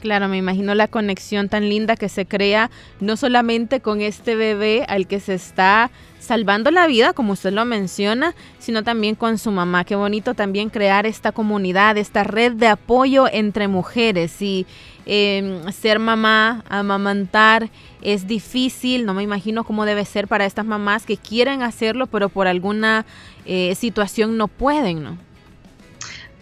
Claro, 0.00 0.28
me 0.28 0.36
imagino 0.36 0.74
la 0.74 0.88
conexión 0.88 1.48
tan 1.48 1.68
linda 1.68 1.96
que 1.96 2.10
se 2.10 2.26
crea 2.26 2.70
no 3.00 3.16
solamente 3.16 3.80
con 3.80 4.02
este 4.02 4.34
bebé 4.34 4.84
al 4.88 5.06
que 5.06 5.20
se 5.20 5.34
está 5.34 5.90
salvando 6.20 6.70
la 6.70 6.86
vida, 6.86 7.12
como 7.12 7.32
usted 7.32 7.52
lo 7.52 7.64
menciona, 7.64 8.34
sino 8.58 8.82
también 8.82 9.14
con 9.14 9.38
su 9.38 9.50
mamá. 9.50 9.84
Qué 9.84 9.96
bonito 9.96 10.34
también 10.34 10.68
crear 10.68 11.06
esta 11.06 11.32
comunidad, 11.32 11.96
esta 11.96 12.24
red 12.24 12.52
de 12.52 12.66
apoyo 12.66 13.26
entre 13.30 13.68
mujeres. 13.68 14.42
Y 14.42 14.66
em, 15.06 15.70
ser 15.72 15.98
mamá, 15.98 16.62
amamantar, 16.68 17.70
es 18.02 18.26
difícil. 18.26 19.06
No 19.06 19.14
me 19.14 19.22
imagino 19.22 19.64
cómo 19.64 19.86
debe 19.86 20.04
ser 20.04 20.28
para 20.28 20.44
estas 20.44 20.66
mamás 20.66 21.06
que 21.06 21.16
quieren 21.16 21.62
hacerlo, 21.62 22.06
pero 22.06 22.28
por 22.28 22.48
alguna 22.48 23.06
eh, 23.46 23.74
situación 23.76 24.36
no 24.36 24.48
pueden, 24.48 25.02
¿no? 25.02 25.26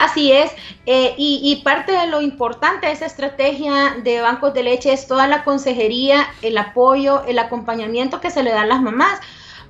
Así 0.05 0.33
es, 0.33 0.53
eh, 0.85 1.15
y, 1.17 1.63
parte 1.65 1.93
de 1.93 2.07
lo 2.09 2.21
importante 2.21 2.87
de 2.89 2.93
esa 2.93 3.07
estrategia 3.07 3.97
de 4.05 4.21
bancos 4.21 4.53
de 4.53 4.63
leche 4.63 4.93
es 4.93 5.07
toda 5.07 5.27
la 5.27 5.45
consejería, 5.45 6.27
el 6.43 6.59
apoyo, 6.59 7.25
el 7.25 7.39
acompañamiento 7.39 8.21
que 8.21 8.31
se 8.31 8.43
le 8.43 8.51
da 8.51 8.63
a 8.63 8.67
las 8.67 8.83
mamás, 8.83 9.19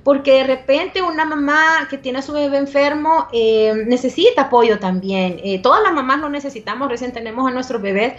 porque 0.03 0.33
de 0.33 0.43
repente 0.43 1.01
una 1.01 1.23
mamá 1.23 1.87
que 1.89 1.97
tiene 1.97 2.19
a 2.19 2.21
su 2.21 2.33
bebé 2.33 2.57
enfermo 2.57 3.27
eh, 3.31 3.85
necesita 3.87 4.43
apoyo 4.43 4.77
también. 4.77 5.39
Eh, 5.41 5.59
todas 5.59 5.81
las 5.81 5.93
mamás 5.93 6.19
lo 6.19 6.27
necesitamos, 6.27 6.89
recién 6.89 7.13
tenemos 7.13 7.47
a 7.49 7.53
nuestros 7.53 7.81
bebés, 7.81 8.15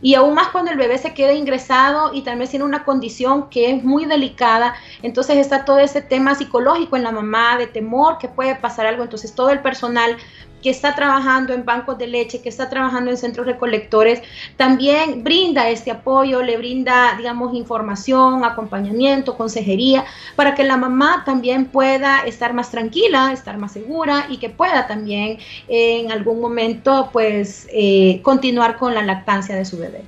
y 0.00 0.14
aún 0.14 0.34
más 0.34 0.48
cuando 0.48 0.70
el 0.70 0.76
bebé 0.76 0.98
se 0.98 1.14
queda 1.14 1.32
ingresado 1.32 2.12
y 2.12 2.22
también 2.22 2.50
tiene 2.50 2.64
una 2.64 2.84
condición 2.84 3.48
que 3.48 3.72
es 3.72 3.82
muy 3.82 4.04
delicada, 4.04 4.74
entonces 5.02 5.38
está 5.38 5.64
todo 5.64 5.78
ese 5.78 6.02
tema 6.02 6.34
psicológico 6.34 6.96
en 6.96 7.02
la 7.02 7.12
mamá 7.12 7.56
de 7.56 7.66
temor 7.66 8.18
que 8.18 8.28
puede 8.28 8.54
pasar 8.54 8.86
algo, 8.86 9.02
entonces 9.02 9.34
todo 9.34 9.50
el 9.50 9.60
personal 9.60 10.16
que 10.62 10.70
está 10.70 10.94
trabajando 10.94 11.52
en 11.52 11.64
bancos 11.64 11.98
de 11.98 12.06
leche, 12.06 12.40
que 12.40 12.48
está 12.48 12.68
trabajando 12.68 13.10
en 13.10 13.16
centros 13.16 13.46
recolectores, 13.46 14.22
también 14.56 15.22
brinda 15.22 15.68
este 15.68 15.90
apoyo, 15.90 16.42
le 16.42 16.56
brinda, 16.56 17.14
digamos, 17.16 17.54
información, 17.54 18.44
acompañamiento, 18.44 19.36
consejería, 19.36 20.04
para 20.34 20.54
que 20.54 20.64
la 20.64 20.76
mamá 20.76 21.22
también 21.24 21.66
pueda 21.66 22.20
estar 22.20 22.52
más 22.52 22.70
tranquila, 22.70 23.32
estar 23.32 23.58
más 23.58 23.72
segura 23.72 24.26
y 24.28 24.38
que 24.38 24.50
pueda 24.50 24.86
también 24.86 25.38
en 25.68 26.10
algún 26.10 26.40
momento, 26.40 27.10
pues, 27.12 27.68
eh, 27.72 28.20
continuar 28.22 28.76
con 28.76 28.94
la 28.94 29.02
lactancia 29.02 29.54
de 29.54 29.64
su 29.64 29.78
bebé. 29.78 30.02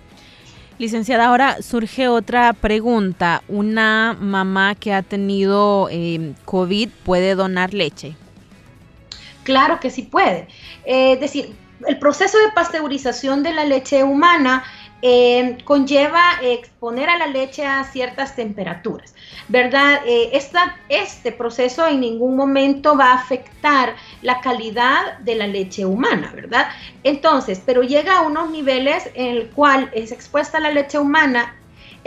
Licenciada, 0.79 1.27
ahora 1.27 1.61
surge 1.61 2.07
otra 2.07 2.53
pregunta. 2.53 3.43
¿Una 3.49 4.17
mamá 4.19 4.77
que 4.77 4.93
ha 4.93 5.03
tenido 5.03 5.89
eh, 5.91 6.35
COVID 6.45 6.89
puede 7.05 7.35
donar 7.35 7.75
leche? 7.75 8.15
Claro 9.49 9.81
que 9.81 9.89
sí 9.89 10.03
puede. 10.03 10.47
Eh, 10.85 11.15
es 11.15 11.21
decir, 11.21 11.57
el 11.87 11.99
proceso 11.99 12.37
de 12.37 12.53
pasteurización 12.55 13.43
de 13.43 13.55
la 13.55 13.65
leche 13.65 14.05
humana 14.05 14.63
eh, 15.01 15.57
conlleva 15.65 16.21
exponer 16.43 17.09
a 17.09 17.17
la 17.17 17.29
leche 17.29 17.65
a 17.65 17.83
ciertas 17.85 18.37
temperaturas, 18.37 19.15
¿verdad? 19.49 20.03
Eh, 20.05 20.39
este 20.91 21.33
proceso 21.33 21.87
en 21.87 22.01
ningún 22.01 22.37
momento 22.37 22.95
va 22.95 23.13
a 23.13 23.15
afectar 23.15 23.97
la 24.21 24.43
calidad 24.43 25.17
de 25.21 25.37
la 25.37 25.47
leche 25.47 25.87
humana, 25.87 26.31
¿verdad? 26.35 26.69
Entonces, 27.03 27.63
pero 27.65 27.83
llega 27.83 28.19
a 28.19 28.21
unos 28.27 28.51
niveles 28.51 29.09
en 29.15 29.29
el 29.35 29.49
cual 29.49 29.91
es 29.95 30.13
expuesta 30.13 30.61
la 30.61 30.73
leche 30.73 30.99
humana 30.99 31.58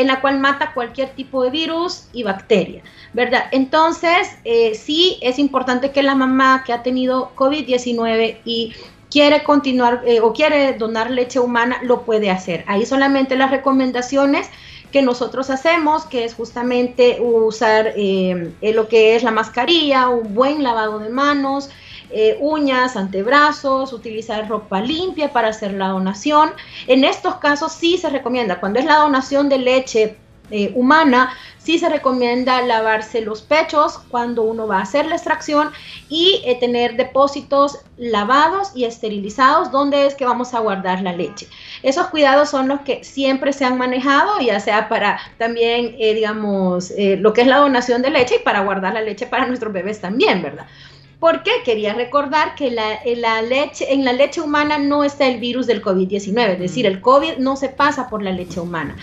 en 0.02 0.08
la 0.08 0.22
cual 0.22 0.40
mata 0.40 0.74
cualquier 0.74 1.10
tipo 1.12 1.44
de 1.44 1.50
virus 1.50 2.08
y 2.14 2.24
bacteria, 2.24 2.84
¿verdad? 3.14 3.46
Entonces, 3.52 4.30
eh, 4.44 4.76
sí 4.76 5.18
es 5.22 5.40
importante 5.40 5.92
que 5.92 6.04
la 6.04 6.16
mamá 6.16 6.64
que 6.66 6.74
ha 6.74 6.84
tenido 6.84 7.32
COVID-19 7.36 8.38
y 8.44 8.74
quiere 9.10 9.44
continuar 9.44 10.02
eh, 10.06 10.22
o 10.22 10.34
quiere 10.34 10.74
donar 10.74 11.12
leche 11.12 11.40
humana, 11.40 11.80
lo 11.84 12.04
puede 12.04 12.32
hacer. 12.32 12.64
Ahí 12.68 12.86
solamente 12.86 13.36
las 13.36 13.52
recomendaciones 13.52 14.50
que 14.92 15.02
nosotros 15.02 15.50
hacemos, 15.50 16.06
que 16.06 16.26
es 16.26 16.34
justamente 16.34 17.20
usar 17.22 17.94
eh, 17.96 18.54
lo 18.62 18.88
que 18.88 19.16
es 19.16 19.24
la 19.24 19.32
mascarilla, 19.32 20.10
un 20.10 20.34
buen 20.34 20.64
lavado 20.64 21.00
de 21.00 21.10
manos, 21.10 21.70
eh, 22.14 22.38
uñas, 22.40 22.96
antebrazos, 22.96 23.94
utilizar 23.94 24.48
ropa 24.50 24.82
limpia 24.82 25.32
para 25.32 25.50
hacer 25.50 25.74
la 25.74 25.90
donación. 25.90 26.52
En 26.88 27.04
estos 27.04 27.36
casos 27.36 27.72
sí 27.72 27.98
se 27.98 28.10
recomienda, 28.10 28.60
cuando 28.60 28.80
es 28.80 28.86
la 28.86 28.98
donación 28.98 29.50
de 29.50 29.58
leche 29.58 30.18
eh, 30.50 30.74
humana, 30.76 31.34
sí 31.58 31.80
se 31.80 31.88
recomienda 31.88 32.62
lavarse 32.64 33.22
los 33.22 33.42
pechos 33.42 34.00
cuando 34.10 34.42
uno 34.42 34.68
va 34.68 34.80
a 34.80 34.82
hacer 34.82 35.06
la 35.06 35.16
extracción 35.16 35.72
y 36.10 36.42
eh, 36.44 36.58
tener 36.60 36.98
depósitos 36.98 37.80
lavados 37.96 38.72
y 38.76 38.84
esterilizados 38.84 39.72
donde 39.72 40.06
es 40.08 40.16
que 40.16 40.26
vamos 40.26 40.54
a 40.54 40.60
guardar 40.60 41.02
la 41.02 41.14
leche. 41.14 41.48
Esos 41.84 42.08
cuidados 42.08 42.50
son 42.50 42.68
los 42.68 42.82
que 42.82 43.06
siempre 43.06 43.54
se 43.54 43.64
han 43.64 43.78
manejado, 43.78 44.42
ya 44.42 44.60
sea 44.60 44.90
para 44.90 45.20
también, 45.38 45.96
digamos, 45.98 46.92
lo 46.98 47.32
que 47.32 47.42
es 47.42 47.48
la 47.48 47.58
donación 47.60 48.02
de 48.02 48.10
leche 48.10 48.36
y 48.36 48.44
para 48.44 48.62
guardar 48.62 48.94
la 48.94 49.02
leche 49.02 49.28
para 49.28 49.46
nuestros 49.46 49.72
bebés 49.72 50.02
también, 50.02 50.42
¿verdad? 50.42 50.66
Porque 51.22 51.52
quería 51.64 51.94
recordar 51.94 52.56
que 52.56 52.76
en 53.06 53.22
la 53.22 53.42
leche, 53.44 53.94
en 53.94 54.04
la 54.04 54.12
leche 54.12 54.42
humana 54.42 54.80
no 54.80 55.04
está 55.04 55.28
el 55.28 55.40
virus 55.40 55.68
del 55.68 55.84
COVID-19, 55.84 56.54
es 56.54 56.60
decir, 56.60 56.88
el 56.88 57.00
COVID 57.00 57.38
no 57.38 57.56
se 57.56 57.70
pasa 57.70 58.10
por 58.10 58.24
la 58.24 58.32
leche 58.32 58.60
humana. 58.60 58.98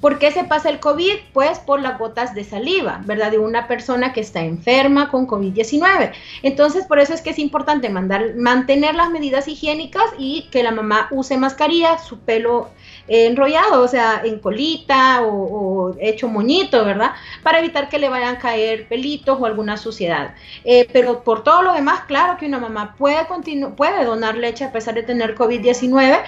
¿Por 0.00 0.20
qué 0.20 0.30
se 0.30 0.44
pasa 0.44 0.68
el 0.68 0.78
COVID? 0.78 1.14
Pues 1.32 1.58
por 1.58 1.80
las 1.80 1.98
gotas 1.98 2.36
de 2.36 2.44
saliva, 2.44 3.02
¿verdad? 3.04 3.32
De 3.32 3.38
una 3.38 3.66
persona 3.66 4.12
que 4.12 4.20
está 4.20 4.44
enferma 4.44 5.10
con 5.10 5.26
COVID-19. 5.26 6.12
Entonces, 6.44 6.84
por 6.86 7.00
eso 7.00 7.14
es 7.14 7.20
que 7.20 7.30
es 7.30 7.38
importante 7.40 7.88
mandar, 7.88 8.36
mantener 8.36 8.94
las 8.94 9.10
medidas 9.10 9.48
higiénicas 9.48 10.04
y 10.18 10.48
que 10.52 10.62
la 10.62 10.70
mamá 10.70 11.08
use 11.10 11.36
mascarilla, 11.36 11.98
su 11.98 12.20
pelo 12.20 12.70
enrollado, 13.08 13.82
o 13.82 13.88
sea, 13.88 14.22
en 14.24 14.38
colita 14.40 15.22
o, 15.22 15.94
hecho 16.00 16.28
moñito, 16.28 16.84
¿verdad? 16.84 17.12
Para 17.42 17.58
evitar 17.58 17.88
que 17.88 17.98
le 17.98 18.08
vayan 18.08 18.36
a 18.36 18.38
caer 18.38 18.88
pelitos 18.88 19.38
o 19.40 19.46
alguna 19.46 19.76
suciedad. 19.76 20.34
Eh, 20.64 20.88
pero 20.92 21.22
por 21.22 21.44
todo 21.44 21.62
lo 21.62 21.72
demás, 21.72 22.02
claro 22.06 22.36
que 22.38 22.46
una 22.46 22.58
mamá 22.58 22.94
puede, 22.96 23.26
puede 23.76 24.04
donar 24.04 24.36
leche 24.36 24.64
a 24.64 24.72
pesar 24.72 24.94
de 24.94 25.02
tener 25.02 25.34
COVID-19, 25.36 26.22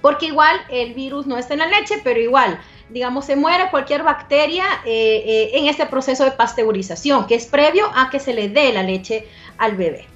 porque 0.00 0.26
igual 0.26 0.60
el 0.70 0.94
virus 0.94 1.26
no 1.26 1.38
está 1.38 1.54
en 1.54 1.60
la 1.60 1.66
leche, 1.66 2.00
pero 2.02 2.20
igual 2.20 2.58
digamos, 2.92 3.24
se 3.24 3.36
muere 3.36 3.70
cualquier 3.70 4.02
bacteria 4.02 4.64
eh, 4.84 5.22
eh, 5.26 5.50
en 5.54 5.66
este 5.66 5.86
proceso 5.86 6.24
de 6.24 6.32
pasteurización, 6.32 7.26
que 7.26 7.34
es 7.34 7.46
previo 7.46 7.86
a 7.94 8.10
que 8.10 8.20
se 8.20 8.34
le 8.34 8.48
dé 8.48 8.72
la 8.72 8.82
leche 8.82 9.26
al 9.58 9.76
bebé. 9.76 10.06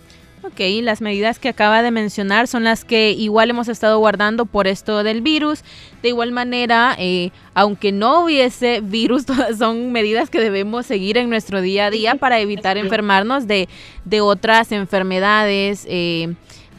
Ok, 0.46 0.60
las 0.82 1.00
medidas 1.00 1.40
que 1.40 1.48
acaba 1.48 1.82
de 1.82 1.90
mencionar 1.90 2.46
son 2.46 2.62
las 2.62 2.84
que 2.84 3.10
igual 3.10 3.50
hemos 3.50 3.66
estado 3.66 3.98
guardando 3.98 4.46
por 4.46 4.68
esto 4.68 5.02
del 5.02 5.20
virus. 5.20 5.64
De 6.02 6.10
igual 6.10 6.30
manera, 6.30 6.94
eh, 7.00 7.30
aunque 7.52 7.90
no 7.90 8.22
hubiese 8.22 8.80
virus, 8.80 9.24
son 9.58 9.90
medidas 9.90 10.30
que 10.30 10.38
debemos 10.38 10.86
seguir 10.86 11.18
en 11.18 11.30
nuestro 11.30 11.60
día 11.60 11.86
a 11.86 11.90
día 11.90 12.14
para 12.14 12.38
evitar 12.38 12.78
enfermarnos 12.78 13.48
de, 13.48 13.68
de 14.04 14.20
otras 14.20 14.70
enfermedades. 14.70 15.84
Eh, 15.88 16.36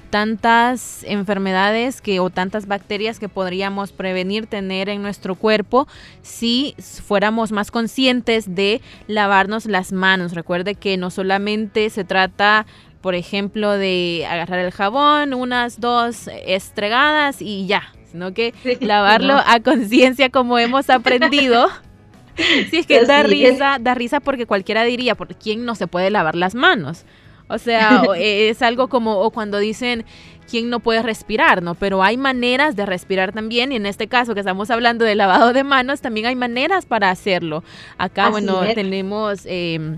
tantas 0.10 1.04
enfermedades 1.04 2.02
que 2.02 2.20
o 2.20 2.30
tantas 2.30 2.68
bacterias 2.68 3.20
que 3.20 3.30
podríamos 3.30 3.92
prevenir 3.92 4.48
tener 4.48 4.90
en 4.90 5.02
nuestro 5.02 5.36
cuerpo 5.36 5.88
si 6.22 6.76
fuéramos 7.06 7.52
más 7.52 7.72
conscientes 7.72 8.56
de 8.56 8.82
lavarnos 9.08 9.66
las 9.66 9.92
manos. 9.92 10.34
Recuerde 10.34 10.76
que 10.76 10.98
no 10.98 11.10
solamente 11.10 11.90
se 11.90 12.04
trata 12.04 12.66
por 13.08 13.16
ejemplo, 13.16 13.72
de 13.72 14.28
agarrar 14.30 14.60
el 14.60 14.72
jabón, 14.72 15.34
unas 15.34 15.80
dos 15.80 16.30
estregadas 16.46 17.42
y 17.42 17.66
ya, 17.66 17.94
sino 18.12 18.34
que 18.34 18.54
lavarlo 18.82 19.36
a 19.46 19.62
conciencia 19.62 20.30
como 20.30 20.60
hemos 20.60 20.90
aprendido. 20.90 21.70
Si 22.70 22.80
es 22.80 22.86
que 22.86 23.06
da 23.06 23.24
risa, 23.24 23.78
da 23.80 23.94
risa 23.94 24.20
porque 24.20 24.46
cualquiera 24.46 24.84
diría, 24.84 25.16
¿por 25.16 25.34
quién 25.38 25.64
no 25.64 25.74
se 25.74 25.88
puede 25.88 26.10
lavar 26.10 26.36
las 26.36 26.54
manos? 26.54 27.06
O 27.48 27.58
sea, 27.60 28.04
es 28.18 28.62
algo 28.62 28.90
como 28.90 29.22
o 29.22 29.32
cuando 29.32 29.58
dicen 29.58 30.04
quién 30.52 30.70
no 30.70 30.82
puede 30.82 31.02
respirar, 31.02 31.64
¿no? 31.64 31.76
Pero 31.76 32.04
hay 32.04 32.18
maneras 32.18 32.76
de 32.76 32.86
respirar 32.86 33.32
también 33.32 33.72
y 33.72 33.78
en 33.78 33.86
este 33.86 34.08
caso 34.08 34.34
que 34.34 34.42
estamos 34.42 34.70
hablando 34.70 35.06
de 35.06 35.16
lavado 35.16 35.54
de 35.54 35.64
manos, 35.64 36.02
también 36.02 36.26
hay 36.26 36.36
maneras 36.36 36.86
para 36.86 37.10
hacerlo. 37.10 37.64
Acá, 37.98 38.30
bueno, 38.32 38.60
tenemos... 38.76 39.46
Eh, 39.46 39.98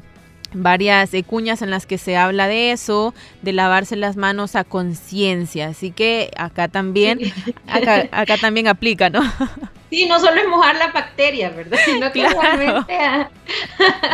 varias 0.54 1.14
eh, 1.14 1.24
cuñas 1.24 1.62
en 1.62 1.70
las 1.70 1.86
que 1.86 1.98
se 1.98 2.18
habla 2.18 2.48
de 2.48 2.72
eso, 2.72 3.14
de 3.42 3.54
lavarse 3.54 3.96
las 3.96 4.18
manos 4.18 4.56
a 4.56 4.64
conciencia. 4.64 5.68
Así 5.68 5.92
que 5.92 6.32
acá 6.38 6.68
también, 6.68 7.20
acá, 7.68 8.08
acá 8.12 8.38
también 8.38 8.68
aplica, 8.68 9.10
¿no? 9.10 9.22
Sí, 9.90 10.06
no 10.06 10.20
solo 10.20 10.40
es 10.40 10.48
mojar 10.48 10.76
la 10.76 10.88
bacteria, 10.92 11.50
¿verdad? 11.50 11.80
Sino 11.86 12.12
que 12.12 12.28
realmente 12.28 12.98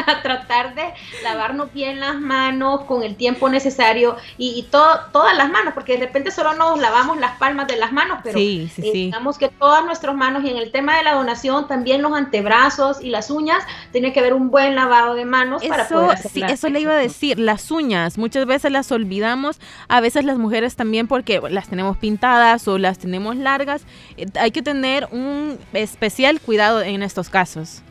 a, 0.08 0.22
tratar 0.22 0.74
de 0.76 0.94
lavarnos 1.24 1.74
bien 1.74 2.00
las 2.00 2.16
manos 2.16 2.82
con 2.86 3.04
el 3.04 3.16
tiempo 3.16 3.50
necesario 3.50 4.16
y, 4.38 4.68
todas 4.72 5.38
las 5.38 5.50
manos, 5.50 5.74
porque 5.74 5.94
de 5.94 6.06
repente 6.06 6.32
solo 6.32 6.54
nos 6.54 6.80
lavamos 6.80 7.20
las 7.20 7.38
palmas 7.38 7.68
de 7.68 7.76
las 7.76 7.92
manos, 7.92 8.20
pero 8.24 8.38
sí, 8.38 8.70
sí, 8.74 8.92
digamos 8.92 9.38
que 9.38 9.50
todas 9.50 9.86
nuestras 9.86 10.16
manos 10.16 10.44
y 10.44 10.50
en 10.50 10.58
el 10.58 10.72
tema 10.72 10.98
de 10.98 11.04
la 11.04 11.14
donación 11.14 11.68
también 11.68 12.02
los 12.02 12.14
antebrazos 12.14 13.02
y 13.02 13.10
las 13.10 13.30
uñas 13.30 13.64
tiene 13.92 14.14
que 14.14 14.20
haber 14.20 14.34
un 14.34 14.50
buen 14.50 14.76
lavado 14.76 15.14
de 15.14 15.26
manos 15.26 15.64
para 15.66 15.88
poder 15.88 16.12
hacer 16.12 16.32
Sí, 16.32 16.42
eso 16.48 16.70
le 16.70 16.80
iba 16.80 16.94
a 16.94 16.98
decir, 16.98 17.40
las 17.40 17.72
uñas, 17.72 18.18
muchas 18.18 18.46
veces 18.46 18.72
las 18.72 18.92
olvidamos, 18.92 19.60
a 19.88 20.02
veces 20.02 20.26
las 20.26 20.38
mujeres 20.38 20.76
también 20.76 21.08
porque 21.08 21.42
las 21.50 21.68
tenemos 21.68 21.98
pintadas 21.98 22.68
o 22.68 22.78
las 22.78 23.00
tenemos 23.00 23.36
largas, 23.36 23.84
eh, 24.18 24.26
hay 24.40 24.52
que 24.52 24.62
tener 24.62 25.08
un 25.12 25.58
especial 25.74 26.40
cuidado 26.40 26.82
en 26.82 27.04
estos 27.04 27.30
casos. 27.30 27.82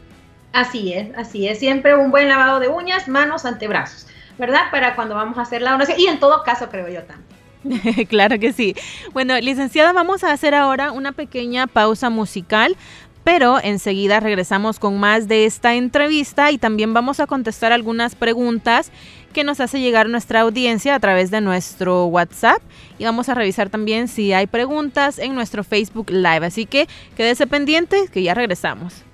Así 0.53 0.93
es, 0.93 1.09
así 1.17 1.49
es. 1.49 1.59
Siempre 1.59 1.97
un 1.97 2.11
buen 2.11 2.29
lavado 2.29 2.61
de 2.61 2.69
uñas, 2.69 3.09
manos, 3.09 3.45
antebrazos, 3.45 4.07
¿verdad? 4.39 4.71
Para 4.71 4.95
cuando 4.95 5.15
vamos 5.15 5.37
a 5.39 5.43
hacer 5.43 5.63
la 5.63 5.73
donación. 5.73 5.99
Y 5.99 6.07
en 6.07 6.21
todo 6.21 6.43
caso, 6.45 6.69
creo 6.69 6.89
yo 6.89 7.03
también. 7.03 7.35
claro 8.09 8.39
que 8.39 8.53
sí. 8.53 8.75
Bueno, 9.13 9.39
licenciada, 9.41 9.93
vamos 9.93 10.25
a 10.25 10.33
hacer 10.33 10.55
ahora 10.55 10.93
una 10.93 11.13
pequeña 11.13 11.67
pausa 11.67 12.11
musical 12.11 12.77
pero 13.25 13.59
enseguida 13.63 14.21
regresamos 14.21 14.79
con 14.79 15.01
más 15.01 15.27
de 15.27 15.47
esta 15.47 15.75
entrevista 15.75 16.53
y 16.53 16.59
también 16.59 16.95
vamos 16.95 17.21
a 17.21 17.27
contestar 17.27 17.73
algunas 17.73 18.15
preguntas 18.15 18.93
que 19.33 19.45
nos 19.45 19.61
hace 19.61 19.81
llegar 19.81 20.09
nuestra 20.09 20.43
audiencia 20.43 20.95
a 20.95 21.01
través 21.01 21.31
de 21.31 21.41
nuestro 21.41 22.07
WhatsApp 22.07 22.63
y 22.99 23.05
vamos 23.05 23.29
a 23.29 23.35
revisar 23.35 23.71
también 23.71 24.07
si 24.07 24.33
hay 24.33 24.47
preguntas 24.47 25.19
en 25.19 25.35
nuestro 25.35 25.65
Facebook 25.65 26.11
Live. 26.11 26.47
Así 26.47 26.67
que 26.67 26.87
quédese 27.17 27.47
pendiente 27.47 28.09
que 28.13 28.23
ya 28.23 28.35
regresamos. 28.35 29.05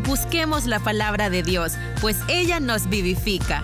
Busquemos 0.00 0.66
la 0.66 0.80
palabra 0.80 1.30
de 1.30 1.42
Dios, 1.42 1.72
pues 2.00 2.18
ella 2.28 2.60
nos 2.60 2.88
vivifica. 2.88 3.62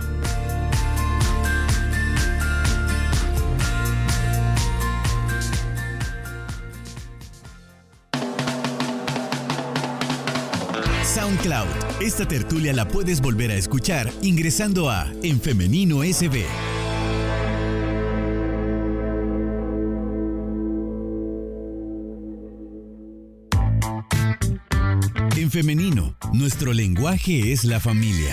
SoundCloud. 11.05 11.66
Esta 12.01 12.27
tertulia 12.27 12.73
la 12.73 12.87
puedes 12.87 13.21
volver 13.21 13.51
a 13.51 13.55
escuchar 13.55 14.12
ingresando 14.23 14.90
a 14.90 15.11
En 15.23 15.40
Femenino 15.40 16.03
SB. 16.05 16.69
En 25.51 25.65
femenino, 25.65 26.15
nuestro 26.33 26.73
lenguaje 26.73 27.51
es 27.51 27.65
la 27.65 27.81
familia. 27.81 28.31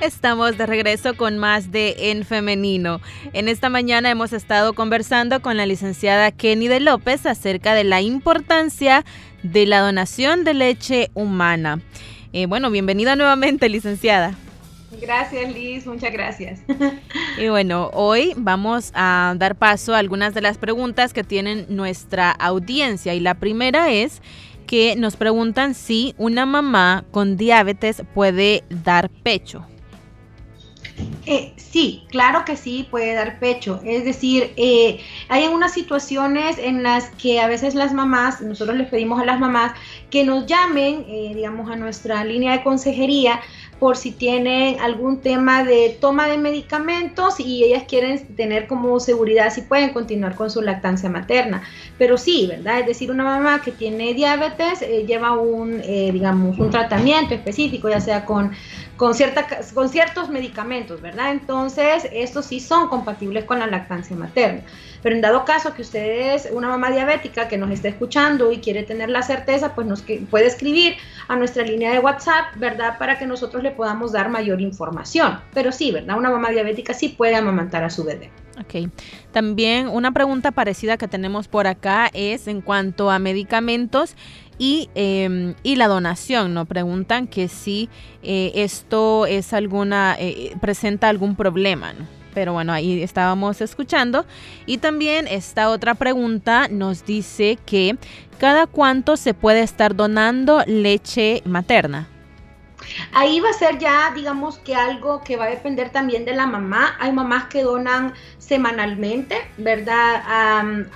Estamos 0.00 0.56
de 0.56 0.64
regreso 0.64 1.14
con 1.14 1.36
más 1.36 1.70
de 1.70 2.10
En 2.10 2.24
Femenino. 2.24 3.02
En 3.34 3.48
esta 3.48 3.68
mañana 3.68 4.10
hemos 4.10 4.32
estado 4.32 4.72
conversando 4.72 5.42
con 5.42 5.58
la 5.58 5.66
licenciada 5.66 6.32
Kenny 6.32 6.68
de 6.68 6.80
López 6.80 7.26
acerca 7.26 7.74
de 7.74 7.84
la 7.84 8.00
importancia 8.00 9.04
de 9.42 9.66
la 9.66 9.80
donación 9.80 10.42
de 10.42 10.54
leche 10.54 11.10
humana. 11.12 11.82
Eh, 12.32 12.46
bueno, 12.46 12.70
bienvenida 12.70 13.14
nuevamente, 13.14 13.68
licenciada. 13.68 14.38
Gracias, 15.00 15.52
Liz, 15.52 15.86
muchas 15.86 16.12
gracias. 16.12 16.60
Y 17.38 17.48
bueno, 17.48 17.90
hoy 17.92 18.32
vamos 18.36 18.92
a 18.94 19.34
dar 19.36 19.56
paso 19.56 19.94
a 19.94 19.98
algunas 19.98 20.32
de 20.32 20.40
las 20.40 20.56
preguntas 20.56 21.12
que 21.12 21.22
tienen 21.22 21.66
nuestra 21.68 22.30
audiencia. 22.30 23.14
Y 23.14 23.20
la 23.20 23.34
primera 23.34 23.92
es 23.92 24.22
que 24.66 24.96
nos 24.96 25.16
preguntan 25.16 25.74
si 25.74 26.14
una 26.16 26.46
mamá 26.46 27.04
con 27.10 27.36
diabetes 27.36 28.02
puede 28.14 28.64
dar 28.70 29.10
pecho. 29.10 29.66
Eh, 31.26 31.52
sí, 31.56 32.04
claro 32.08 32.44
que 32.44 32.56
sí 32.56 32.86
puede 32.90 33.14
dar 33.14 33.38
pecho. 33.38 33.80
Es 33.84 34.04
decir, 34.04 34.52
eh, 34.56 35.00
hay 35.28 35.44
algunas 35.44 35.72
situaciones 35.72 36.58
en 36.58 36.82
las 36.82 37.10
que 37.10 37.40
a 37.40 37.48
veces 37.48 37.74
las 37.74 37.92
mamás, 37.92 38.40
nosotros 38.40 38.76
les 38.76 38.88
pedimos 38.88 39.20
a 39.20 39.24
las 39.24 39.38
mamás 39.38 39.72
que 40.10 40.24
nos 40.24 40.46
llamen, 40.46 41.04
eh, 41.08 41.32
digamos, 41.34 41.70
a 41.70 41.76
nuestra 41.76 42.24
línea 42.24 42.52
de 42.52 42.62
consejería 42.62 43.40
por 43.78 43.96
si 43.96 44.10
tienen 44.10 44.80
algún 44.80 45.20
tema 45.20 45.64
de 45.64 45.96
toma 46.00 46.28
de 46.28 46.38
medicamentos 46.38 47.38
y 47.40 47.64
ellas 47.64 47.84
quieren 47.86 48.26
tener 48.34 48.66
como 48.66 48.98
seguridad 49.00 49.52
si 49.52 49.62
pueden 49.62 49.92
continuar 49.92 50.34
con 50.34 50.50
su 50.50 50.62
lactancia 50.62 51.10
materna. 51.10 51.62
Pero 51.98 52.16
sí, 52.16 52.46
¿verdad? 52.46 52.80
Es 52.80 52.86
decir, 52.86 53.10
una 53.10 53.24
mamá 53.24 53.60
que 53.62 53.72
tiene 53.72 54.14
diabetes 54.14 54.80
lleva 55.06 55.32
un, 55.32 55.80
digamos, 55.82 56.58
un 56.58 56.70
tratamiento 56.70 57.34
específico, 57.34 57.88
ya 57.88 58.00
sea 58.00 58.24
con 58.24 58.52
con, 58.96 59.14
cierta, 59.14 59.46
con 59.74 59.88
ciertos 59.88 60.28
medicamentos, 60.28 61.00
¿verdad? 61.00 61.32
Entonces, 61.32 62.08
estos 62.12 62.46
sí 62.46 62.60
son 62.60 62.88
compatibles 62.88 63.44
con 63.44 63.58
la 63.58 63.66
lactancia 63.66 64.16
materna. 64.16 64.62
Pero 65.02 65.14
en 65.14 65.20
dado 65.20 65.44
caso 65.44 65.74
que 65.74 65.82
usted 65.82 66.34
es 66.34 66.48
una 66.52 66.68
mamá 66.68 66.90
diabética 66.90 67.48
que 67.48 67.58
nos 67.58 67.70
esté 67.70 67.88
escuchando 67.88 68.52
y 68.52 68.58
quiere 68.58 68.82
tener 68.82 69.10
la 69.10 69.22
certeza, 69.22 69.74
pues 69.74 69.86
nos 69.86 70.04
puede 70.30 70.46
escribir 70.46 70.96
a 71.28 71.36
nuestra 71.36 71.64
línea 71.64 71.92
de 71.92 71.98
WhatsApp, 71.98 72.56
¿verdad? 72.56 72.98
Para 72.98 73.18
que 73.18 73.26
nosotros 73.26 73.62
le 73.62 73.70
podamos 73.70 74.12
dar 74.12 74.28
mayor 74.28 74.60
información. 74.60 75.40
Pero 75.54 75.72
sí, 75.72 75.92
¿verdad? 75.92 76.16
Una 76.18 76.30
mamá 76.30 76.50
diabética 76.50 76.94
sí 76.94 77.10
puede 77.10 77.36
amamantar 77.36 77.84
a 77.84 77.90
su 77.90 78.04
bebé. 78.04 78.30
Ok. 78.58 78.90
También 79.32 79.88
una 79.88 80.12
pregunta 80.12 80.50
parecida 80.50 80.96
que 80.96 81.08
tenemos 81.08 81.46
por 81.48 81.66
acá 81.66 82.10
es 82.14 82.48
en 82.48 82.62
cuanto 82.62 83.10
a 83.10 83.18
medicamentos 83.18 84.16
y, 84.58 84.88
em, 84.94 85.54
y 85.62 85.76
la 85.76 85.88
donación. 85.88 86.54
Nos 86.54 86.66
preguntan 86.66 87.26
que 87.26 87.48
si 87.48 87.90
eh, 88.22 88.52
esto 88.54 89.26
es 89.26 89.52
alguna, 89.52 90.16
eh, 90.18 90.56
presenta 90.60 91.08
algún 91.08 91.36
problema. 91.36 91.94
Pero 92.36 92.52
bueno, 92.52 92.74
ahí 92.74 93.02
estábamos 93.02 93.62
escuchando. 93.62 94.26
Y 94.66 94.76
también 94.76 95.26
esta 95.26 95.70
otra 95.70 95.94
pregunta 95.94 96.68
nos 96.68 97.06
dice 97.06 97.56
que 97.64 97.96
cada 98.36 98.66
cuánto 98.66 99.16
se 99.16 99.32
puede 99.32 99.62
estar 99.62 99.96
donando 99.96 100.62
leche 100.66 101.40
materna. 101.46 102.10
Ahí 103.12 103.40
va 103.40 103.50
a 103.50 103.52
ser 103.52 103.78
ya, 103.78 104.12
digamos 104.14 104.58
que 104.58 104.74
algo 104.74 105.22
que 105.22 105.36
va 105.36 105.44
a 105.44 105.50
depender 105.50 105.90
también 105.90 106.24
de 106.24 106.34
la 106.34 106.46
mamá. 106.46 106.96
Hay 107.00 107.12
mamás 107.12 107.44
que 107.44 107.62
donan 107.62 108.14
semanalmente, 108.38 109.36
¿verdad? 109.58 110.22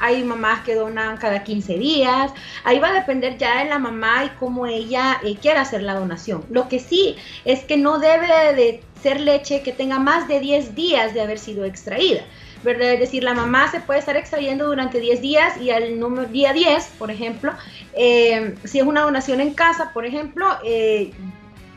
hay 0.01 0.23
mamás 0.23 0.61
que 0.61 0.75
donan 0.75 1.17
cada 1.17 1.43
15 1.43 1.79
días. 1.79 2.33
Ahí 2.65 2.79
va 2.79 2.89
a 2.89 2.93
depender 2.93 3.39
ya 3.39 3.63
de 3.63 3.69
la 3.69 3.79
mamá 3.79 4.25
y 4.25 4.29
cómo 4.39 4.67
ella 4.67 5.21
eh, 5.25 5.37
quiera 5.41 5.63
hacer 5.63 5.83
la 5.83 5.95
donación. 5.95 6.45
Lo 6.51 6.69
que 6.69 6.79
sí 6.79 7.17
es 7.45 7.65
que 7.65 7.77
no 7.77 7.99
debe 7.99 8.55
de 8.55 8.83
ser 9.03 9.21
leche 9.21 9.63
que 9.63 9.73
tenga 9.73 9.99
más 9.99 10.29
de 10.29 10.41
10 10.41 10.75
días 10.75 11.15
de 11.15 11.21
haber 11.23 11.39
sido 11.39 11.65
extraída. 11.65 12.23
¿verdad? 12.63 12.93
Es 12.93 13.01
decir, 13.01 13.25
la 13.25 13.35
mamá 13.35 13.71
se 13.71 13.81
puede 13.81 14.01
estar 14.01 14.17
extrayendo 14.17 14.67
durante 14.67 15.01
10 15.01 15.21
días 15.21 15.57
y 15.59 15.71
al 15.71 15.99
número, 15.99 16.29
día 16.29 16.53
10, 16.53 16.93
por 16.99 17.11
ejemplo, 17.11 17.53
eh, 17.95 18.55
si 18.65 18.79
es 18.79 18.85
una 18.85 19.03
donación 19.03 19.41
en 19.41 19.55
casa, 19.55 19.93
por 19.93 20.05
ejemplo, 20.05 20.47
eh, 20.65 21.13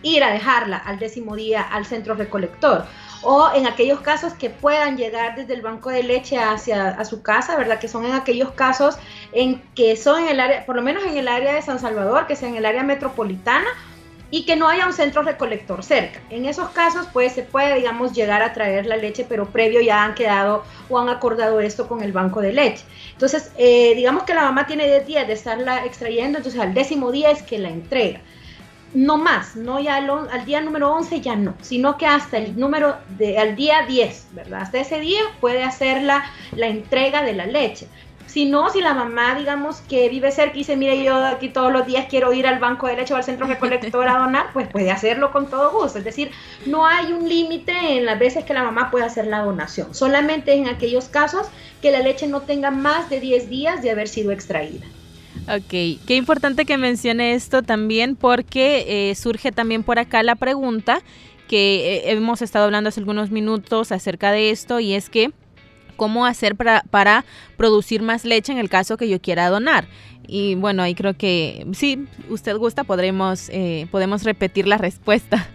ir 0.04 0.24
a 0.24 0.32
dejarla 0.32 0.78
al 0.78 1.00
décimo 1.00 1.36
día 1.36 1.62
al 1.62 1.86
centro 1.86 2.14
recolector 2.14 2.86
o 3.24 3.50
en 3.56 3.66
aquellos 3.66 4.02
casos 4.02 4.34
que 4.34 4.50
puedan 4.50 4.98
llegar 4.98 5.36
desde 5.36 5.54
el 5.54 5.62
banco 5.62 5.90
de 5.90 6.04
leche 6.04 6.38
hacia 6.38 6.90
a 6.90 7.06
su 7.06 7.22
casa, 7.24 7.56
¿verdad? 7.56 7.80
Que 7.80 7.88
son 7.88 8.06
en 8.06 8.12
aquellos 8.12 8.52
casos 8.52 8.98
en 9.32 9.62
que 9.76 9.96
son 9.96 10.24
en 10.24 10.30
el 10.30 10.40
área, 10.40 10.66
por 10.66 10.76
lo 10.76 10.82
menos 10.82 11.04
en 11.06 11.18
el 11.18 11.28
área 11.28 11.54
de 11.54 11.62
San 11.62 11.80
Salvador, 11.80 12.28
que 12.28 12.36
sea 12.36 12.50
en 12.50 12.56
el 12.56 12.66
área 12.66 12.84
metropolitana 12.84 13.68
y 14.30 14.46
que 14.46 14.56
no 14.56 14.68
haya 14.68 14.88
un 14.88 14.94
centro 14.94 15.22
recolector 15.22 15.84
cerca. 15.84 16.20
En 16.32 16.46
esos 16.46 16.70
casos, 16.70 17.08
pues 17.14 17.34
se 17.34 17.44
puede, 17.44 17.76
digamos, 17.76 18.14
llegar 18.14 18.42
a 18.42 18.52
traer 18.52 18.88
la 18.88 18.98
leche, 18.98 19.26
pero 19.30 19.46
previo 19.46 19.80
ya 19.80 20.04
han 20.04 20.16
quedado 20.16 20.64
o 20.90 20.98
han 21.00 21.08
acordado 21.08 21.60
esto 21.60 21.88
con 21.88 22.02
el 22.02 22.12
banco 22.12 22.42
de 22.42 22.52
leche. 22.52 22.84
Entonces, 23.12 23.52
eh, 23.58 23.94
digamos 23.96 24.24
que 24.24 24.34
la 24.34 24.42
mamá 24.42 24.66
tiene 24.66 24.88
10 24.88 25.06
días 25.06 25.28
de 25.28 25.34
estarla 25.34 25.86
extrayendo, 25.86 26.40
entonces 26.40 26.60
al 26.60 26.74
décimo 26.74 27.12
día 27.12 27.30
es 27.30 27.44
que 27.44 27.60
la 27.60 27.70
entrega 27.70 28.22
no 28.94 29.18
más, 29.18 29.56
no 29.56 29.80
ya 29.80 29.96
al, 29.96 30.46
día 30.46 30.62
número 30.62 30.94
11 30.94 31.22
ya 31.22 31.36
no, 31.36 31.56
sino 31.62 31.98
que 31.98 32.06
hasta 32.06 32.38
el 32.38 32.60
número 32.60 32.96
de, 33.18 33.38
al 33.38 33.56
día 33.56 33.86
10, 33.88 34.28
¿verdad? 34.34 34.62
Hasta 34.62 34.80
ese 34.80 35.00
día 35.00 35.22
puede 35.40 35.64
hacer 35.64 36.04
la, 36.04 36.24
la 36.56 36.68
entrega 36.68 37.24
de 37.24 37.34
la 37.34 37.46
leche. 37.46 37.88
Si 38.26 38.46
no, 38.46 38.72
si 38.72 38.82
la 38.82 38.96
mamá, 38.96 39.36
digamos, 39.36 39.82
que 39.82 40.10
vive 40.10 40.32
cerca 40.32 40.56
y 40.56 40.60
dice, 40.60 40.76
mire, 40.76 41.04
yo 41.04 41.24
aquí 41.24 41.50
todos 41.50 41.72
los 41.72 41.86
días 41.86 42.08
quiero 42.10 42.34
ir 42.34 42.48
al 42.48 42.58
banco 42.58 42.88
de 42.88 42.96
leche 42.96 43.14
o 43.14 43.18
al 43.18 43.24
centro 43.24 43.46
recolector 43.46 44.08
a 44.08 44.18
donar, 44.18 44.48
pues 44.54 44.68
puede 44.68 44.90
hacerlo 44.90 45.32
con 45.32 45.48
todo 45.52 45.72
gusto. 45.72 46.00
Es 46.00 46.04
decir, 46.04 46.32
no 46.66 46.88
hay 46.88 47.14
un 47.14 47.30
límite 47.30 47.74
en 47.96 48.06
las 48.06 48.18
veces 48.18 48.44
que 48.44 48.56
la 48.56 48.64
mamá 48.64 48.90
puede 48.90 49.06
hacer 49.06 49.28
la 49.28 49.44
donación. 49.44 49.94
Solamente 49.94 50.54
en 50.54 50.68
aquellos 50.68 51.10
casos 51.10 51.46
que 51.80 51.92
la 51.92 52.00
leche 52.00 52.26
no 52.26 52.42
tenga 52.42 52.72
más 52.72 53.08
de 53.12 53.20
10 53.20 53.50
días 53.50 53.84
de 53.84 53.92
haber 53.92 54.08
sido 54.08 54.32
extraída. 54.32 54.88
Ok, 55.48 55.68
qué 56.08 56.16
importante 56.16 56.66
que 56.66 56.78
mencione 56.78 57.34
esto 57.34 57.64
también 57.64 58.16
porque 58.16 59.10
eh, 59.10 59.16
surge 59.16 59.52
también 59.52 59.84
por 59.84 60.00
acá 60.00 60.24
la 60.24 60.36
pregunta 60.36 61.02
que 61.48 61.98
eh, 61.98 62.12
hemos 62.12 62.42
estado 62.42 62.66
hablando 62.66 62.90
hace 62.90 63.02
algunos 63.02 63.30
minutos 63.30 63.92
acerca 63.92 64.32
de 64.32 64.52
esto 64.52 64.80
y 64.80 64.94
es 64.94 65.10
que 65.10 65.32
cómo 65.98 66.26
hacer 66.26 66.56
para, 66.56 66.84
para 66.90 67.26
producir 67.58 68.02
más 68.02 68.26
leche 68.26 68.52
en 68.52 68.58
el 68.58 68.70
caso 68.70 68.98
que 68.98 69.10
yo 69.10 69.22
quiera 69.22 69.50
donar. 69.50 69.88
Y 70.28 70.56
bueno, 70.56 70.82
ahí 70.82 70.96
creo 70.96 71.16
que 71.16 71.68
si 71.74 72.08
usted 72.30 72.56
gusta 72.58 72.84
podremos, 72.84 73.50
eh, 73.50 73.88
podemos 73.92 74.24
repetir 74.24 74.68
la 74.68 74.78
respuesta. 74.78 75.50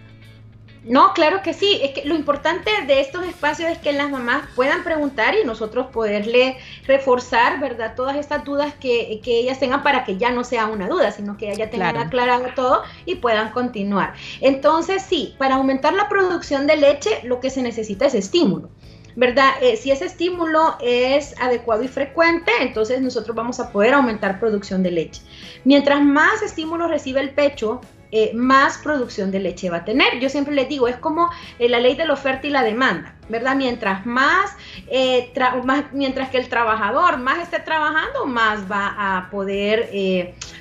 No, 0.89 1.13
claro 1.13 1.43
que 1.43 1.53
sí. 1.53 1.81
Es 1.83 1.93
que 1.93 2.05
lo 2.09 2.15
importante 2.15 2.71
de 2.87 3.01
estos 3.01 3.25
espacios 3.27 3.71
es 3.71 3.79
que 3.79 3.93
las 3.93 4.11
mamás 4.11 4.49
puedan 4.57 4.85
preguntar 4.85 5.35
y 5.35 5.45
nosotros 5.45 5.89
poderle 5.89 6.57
reforzar, 6.87 7.61
¿verdad? 7.61 7.95
Todas 7.95 8.17
estas 8.17 8.45
dudas 8.45 8.75
que, 8.81 9.21
ellas 9.25 9.61
tengan 9.61 9.83
para 9.83 10.05
que 10.05 10.17
ya 10.17 10.31
no 10.31 10.45
sea 10.45 10.67
una 10.67 10.89
duda, 10.89 11.13
sino 11.13 11.37
que 11.37 11.55
ya 11.55 11.69
tengan 11.69 11.99
aclarado 11.99 12.47
todo 12.55 12.83
y 13.05 13.17
puedan 13.17 13.51
continuar. 13.51 14.15
Entonces, 14.41 15.03
sí, 15.03 15.35
para 15.39 15.57
aumentar 15.57 15.93
la 15.93 16.09
producción 16.09 16.67
de 16.67 16.79
leche, 16.79 17.21
lo 17.25 17.41
que 17.41 17.51
se 17.51 17.63
necesita 17.63 18.07
es 18.07 18.15
estímulo. 18.15 18.71
¿verdad? 19.17 19.55
Eh, 19.61 19.77
si 19.77 19.91
ese 19.91 20.05
estímulo 20.05 20.77
es 20.81 21.35
adecuado 21.41 21.83
y 21.83 21.89
frecuente, 21.89 22.53
entonces 22.61 23.01
nosotros 23.01 23.35
vamos 23.35 23.59
a 23.59 23.73
poder 23.73 23.95
aumentar 23.95 24.39
producción 24.39 24.85
de 24.85 24.93
leche. 24.93 25.23
Mientras 25.65 26.01
más 26.05 26.41
estímulo 26.41 26.87
recibe 26.87 27.21
el 27.21 27.31
pecho, 27.31 27.81
eh, 28.11 28.33
más 28.35 28.79
producción 28.79 29.31
de 29.31 29.41
leche 29.41 29.71
va 29.71 29.79
a 29.79 29.85
tener. 29.85 30.19
Yo 30.21 30.29
siempre 30.29 30.55
les 30.55 30.69
digo, 30.69 30.89
es 30.89 30.97
como 30.97 31.31
eh, 31.59 31.69
la 31.69 31.79
ley 31.79 31.95
de 31.95 32.07
la 32.07 32.15
oferta 32.15 32.47
y 32.47 32.51
la 32.51 32.63
demanda, 32.63 33.15
¿verdad? 33.29 33.55
Mientras 33.55 34.07
más, 34.07 34.51
eh, 34.89 35.33
mientras 35.93 36.31
que 36.31 36.39
el 36.39 36.49
trabajador 36.49 37.19
más 37.19 37.39
esté 37.41 37.61
trabajando, 37.61 38.27
más 38.27 38.71
va 38.71 38.95
a 39.19 39.31
poder 39.31 39.91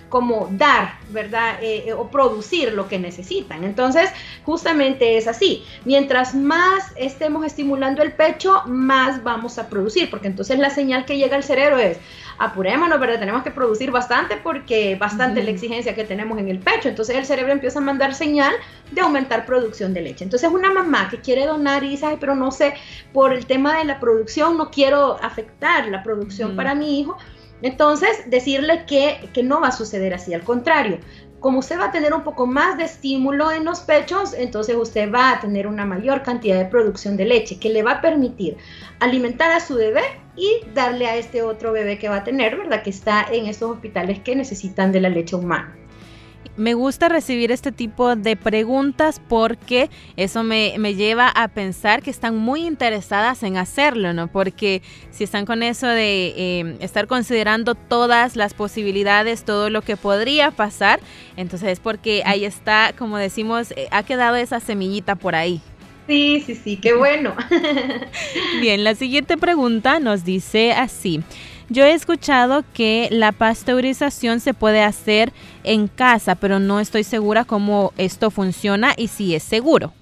como 0.09 0.47
dar, 0.51 0.99
¿verdad? 1.09 1.59
Eh, 1.61 1.85
eh, 1.87 1.93
o 1.93 2.09
producir 2.09 2.73
lo 2.73 2.87
que 2.87 2.99
necesitan. 2.99 3.63
Entonces, 3.63 4.09
justamente 4.43 5.17
es 5.17 5.27
así. 5.27 5.65
Mientras 5.85 6.35
más 6.35 6.91
estemos 6.95 7.45
estimulando 7.45 8.01
el 8.01 8.13
pecho, 8.13 8.63
más 8.65 9.23
vamos 9.23 9.57
a 9.57 9.69
producir, 9.69 10.09
porque 10.09 10.27
entonces 10.27 10.59
la 10.59 10.69
señal 10.69 11.05
que 11.05 11.17
llega 11.17 11.35
al 11.35 11.43
cerebro 11.43 11.77
es, 11.77 11.97
apurémonos, 12.39 12.99
¿verdad? 12.99 13.19
Tenemos 13.19 13.43
que 13.43 13.51
producir 13.51 13.91
bastante 13.91 14.37
porque 14.37 14.95
bastante 14.95 15.43
la 15.43 15.51
exigencia 15.51 15.95
que 15.95 16.03
tenemos 16.03 16.37
en 16.37 16.49
el 16.49 16.59
pecho. 16.59 16.89
Entonces 16.89 17.15
el 17.15 17.25
cerebro 17.25 17.51
empieza 17.51 17.79
a 17.79 17.81
mandar 17.81 18.13
señal 18.13 18.53
de 18.91 19.01
aumentar 19.01 19.45
producción 19.45 19.93
de 19.93 20.01
leche. 20.01 20.23
Entonces 20.23 20.49
una 20.49 20.71
mamá 20.71 21.09
que 21.09 21.19
quiere 21.19 21.45
donar 21.45 21.83
y 21.83 21.89
dice, 21.89 22.17
pero 22.19 22.35
no 22.35 22.51
sé, 22.51 22.73
por 23.13 23.33
el 23.33 23.45
tema 23.45 23.77
de 23.77 23.85
la 23.85 23.99
producción 23.99 24.57
no 24.57 24.69
quiero 24.69 25.17
afectar 25.21 25.87
la 25.87 26.03
producción 26.03 26.55
para 26.55 26.75
mi 26.75 26.99
hijo. 26.99 27.17
Entonces, 27.61 28.09
decirle 28.27 28.85
que, 28.85 29.29
que 29.33 29.43
no 29.43 29.61
va 29.61 29.69
a 29.69 29.71
suceder 29.71 30.13
así, 30.13 30.33
al 30.33 30.43
contrario, 30.43 30.99
como 31.39 31.59
usted 31.59 31.79
va 31.79 31.85
a 31.85 31.91
tener 31.91 32.13
un 32.13 32.23
poco 32.23 32.47
más 32.47 32.77
de 32.77 32.83
estímulo 32.83 33.51
en 33.51 33.63
los 33.63 33.81
pechos, 33.81 34.33
entonces 34.33 34.75
usted 34.75 35.11
va 35.11 35.31
a 35.31 35.39
tener 35.39 35.67
una 35.67 35.85
mayor 35.85 36.23
cantidad 36.23 36.57
de 36.57 36.65
producción 36.65 37.15
de 37.15 37.25
leche 37.25 37.59
que 37.59 37.69
le 37.69 37.83
va 37.83 37.93
a 37.93 38.01
permitir 38.01 38.57
alimentar 38.99 39.51
a 39.51 39.59
su 39.59 39.75
bebé 39.75 40.01
y 40.35 40.61
darle 40.73 41.07
a 41.07 41.15
este 41.15 41.43
otro 41.43 41.71
bebé 41.71 41.99
que 41.99 42.09
va 42.09 42.17
a 42.17 42.23
tener, 42.23 42.57
¿verdad? 42.57 42.81
Que 42.81 42.89
está 42.89 43.25
en 43.31 43.45
estos 43.45 43.71
hospitales 43.71 44.19
que 44.19 44.35
necesitan 44.35 44.91
de 44.91 45.01
la 45.01 45.09
leche 45.09 45.35
humana 45.35 45.75
me 46.55 46.73
gusta 46.73 47.09
recibir 47.09 47.51
este 47.51 47.71
tipo 47.71 48.15
de 48.15 48.35
preguntas 48.35 49.21
porque 49.27 49.89
eso 50.15 50.43
me, 50.43 50.77
lleva 50.95 51.29
a 51.29 51.47
pensar 51.47 52.01
que 52.01 52.09
están 52.09 52.37
muy 52.37 52.65
interesadas 52.65 53.43
en 53.43 53.57
hacerlo, 53.57 54.13
¿no? 54.13 54.27
Porque 54.27 54.81
si 55.11 55.23
están 55.23 55.45
con 55.45 55.63
eso 55.63 55.87
de 55.87 56.33
eh, 56.37 56.77
estar 56.79 57.07
considerando 57.07 57.75
todas 57.75 58.35
las 58.35 58.53
posibilidades, 58.53 59.43
todo 59.43 59.69
lo 59.69 59.81
que 59.81 59.97
podría 59.97 60.51
pasar, 60.51 60.99
entonces 61.35 61.69
es 61.69 61.79
porque 61.79 62.23
ahí 62.25 62.45
está, 62.45 62.93
como 62.97 63.17
decimos, 63.17 63.71
eh, 63.71 63.87
ha 63.91 64.03
quedado 64.03 64.35
esa 64.35 64.59
semillita 64.59 65.15
por 65.15 65.35
ahí. 65.35 65.61
Sí, 66.07 66.41
sí, 66.45 66.55
sí, 66.55 66.77
qué 66.77 66.93
bueno. 66.93 67.35
Bien, 68.61 68.83
la 68.85 68.95
siguiente 68.95 69.37
pregunta 69.37 69.99
nos 69.99 70.23
dice 70.23 70.71
así. 70.71 71.21
Yo 71.69 71.83
he 71.83 71.93
escuchado 71.93 72.63
que 72.73 73.09
la 73.11 73.33
pasteurización 73.33 74.39
se 74.39 74.53
puede 74.53 74.81
hacer 74.81 75.33
en 75.63 75.87
casa, 75.87 76.35
pero 76.35 76.59
no 76.59 76.79
estoy 76.79 77.03
segura 77.03 77.43
cómo 77.43 77.91
esto 77.97 78.31
funciona 78.31 78.93
y 78.95 79.09
si 79.09 79.35
es 79.35 79.43
seguro. 79.43 79.93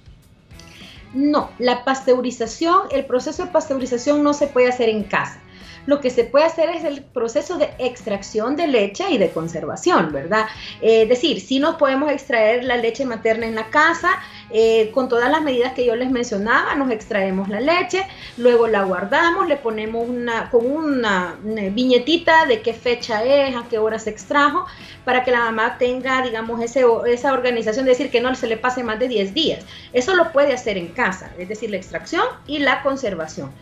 No, 1.12 1.50
la 1.58 1.84
pasteurización, 1.84 2.82
el 2.90 3.06
proceso 3.06 3.44
de 3.44 3.50
pasteurización 3.50 4.22
no 4.22 4.32
se 4.32 4.46
puede 4.46 4.68
hacer 4.68 4.88
en 4.88 5.02
casa 5.02 5.40
lo 5.86 6.00
que 6.00 6.10
se 6.10 6.24
puede 6.24 6.44
hacer 6.44 6.68
es 6.70 6.84
el 6.84 7.02
proceso 7.02 7.56
de 7.58 7.70
extracción 7.78 8.56
de 8.56 8.66
leche 8.66 9.04
y 9.10 9.18
de 9.18 9.30
conservación, 9.30 10.12
¿verdad? 10.12 10.46
Eh, 10.82 11.02
es 11.02 11.08
decir, 11.08 11.40
si 11.40 11.58
nos 11.58 11.76
podemos 11.76 12.10
extraer 12.10 12.64
la 12.64 12.76
leche 12.76 13.04
materna 13.04 13.46
en 13.46 13.54
la 13.54 13.70
casa, 13.70 14.10
eh, 14.50 14.90
con 14.92 15.08
todas 15.08 15.30
las 15.30 15.42
medidas 15.42 15.72
que 15.72 15.84
yo 15.84 15.96
les 15.96 16.10
mencionaba, 16.10 16.74
nos 16.74 16.90
extraemos 16.90 17.48
la 17.48 17.60
leche, 17.60 18.06
luego 18.36 18.66
la 18.66 18.84
guardamos, 18.84 19.48
le 19.48 19.56
ponemos 19.56 20.08
una, 20.08 20.50
con 20.50 20.66
una, 20.66 21.36
viñetita 21.72 22.46
de 22.46 22.60
qué 22.60 22.74
fecha 22.74 23.24
es, 23.24 23.56
a 23.56 23.64
qué 23.68 23.78
hora 23.78 23.98
se 23.98 24.10
extrajo, 24.10 24.66
para 25.04 25.24
que 25.24 25.30
la 25.30 25.40
mamá 25.40 25.78
tenga, 25.78 26.22
digamos, 26.22 26.60
esa 26.60 27.32
organización, 27.32 27.84
de 27.84 27.92
decir 27.92 28.10
que 28.10 28.20
no 28.20 28.34
se 28.34 28.46
le 28.46 28.56
pase 28.56 28.82
más 28.82 28.98
de 28.98 29.08
10 29.08 29.34
días. 29.34 29.64
Eso 29.92 30.14
lo 30.14 30.32
puede 30.32 30.52
hacer 30.52 30.76
en 30.76 30.88
casa, 30.88 31.32
es 31.38 31.48
decir, 31.48 31.70
la 31.70 31.76
extracción 31.76 32.24
y 32.46 32.58
la 32.58 32.82
conservación 32.82 33.52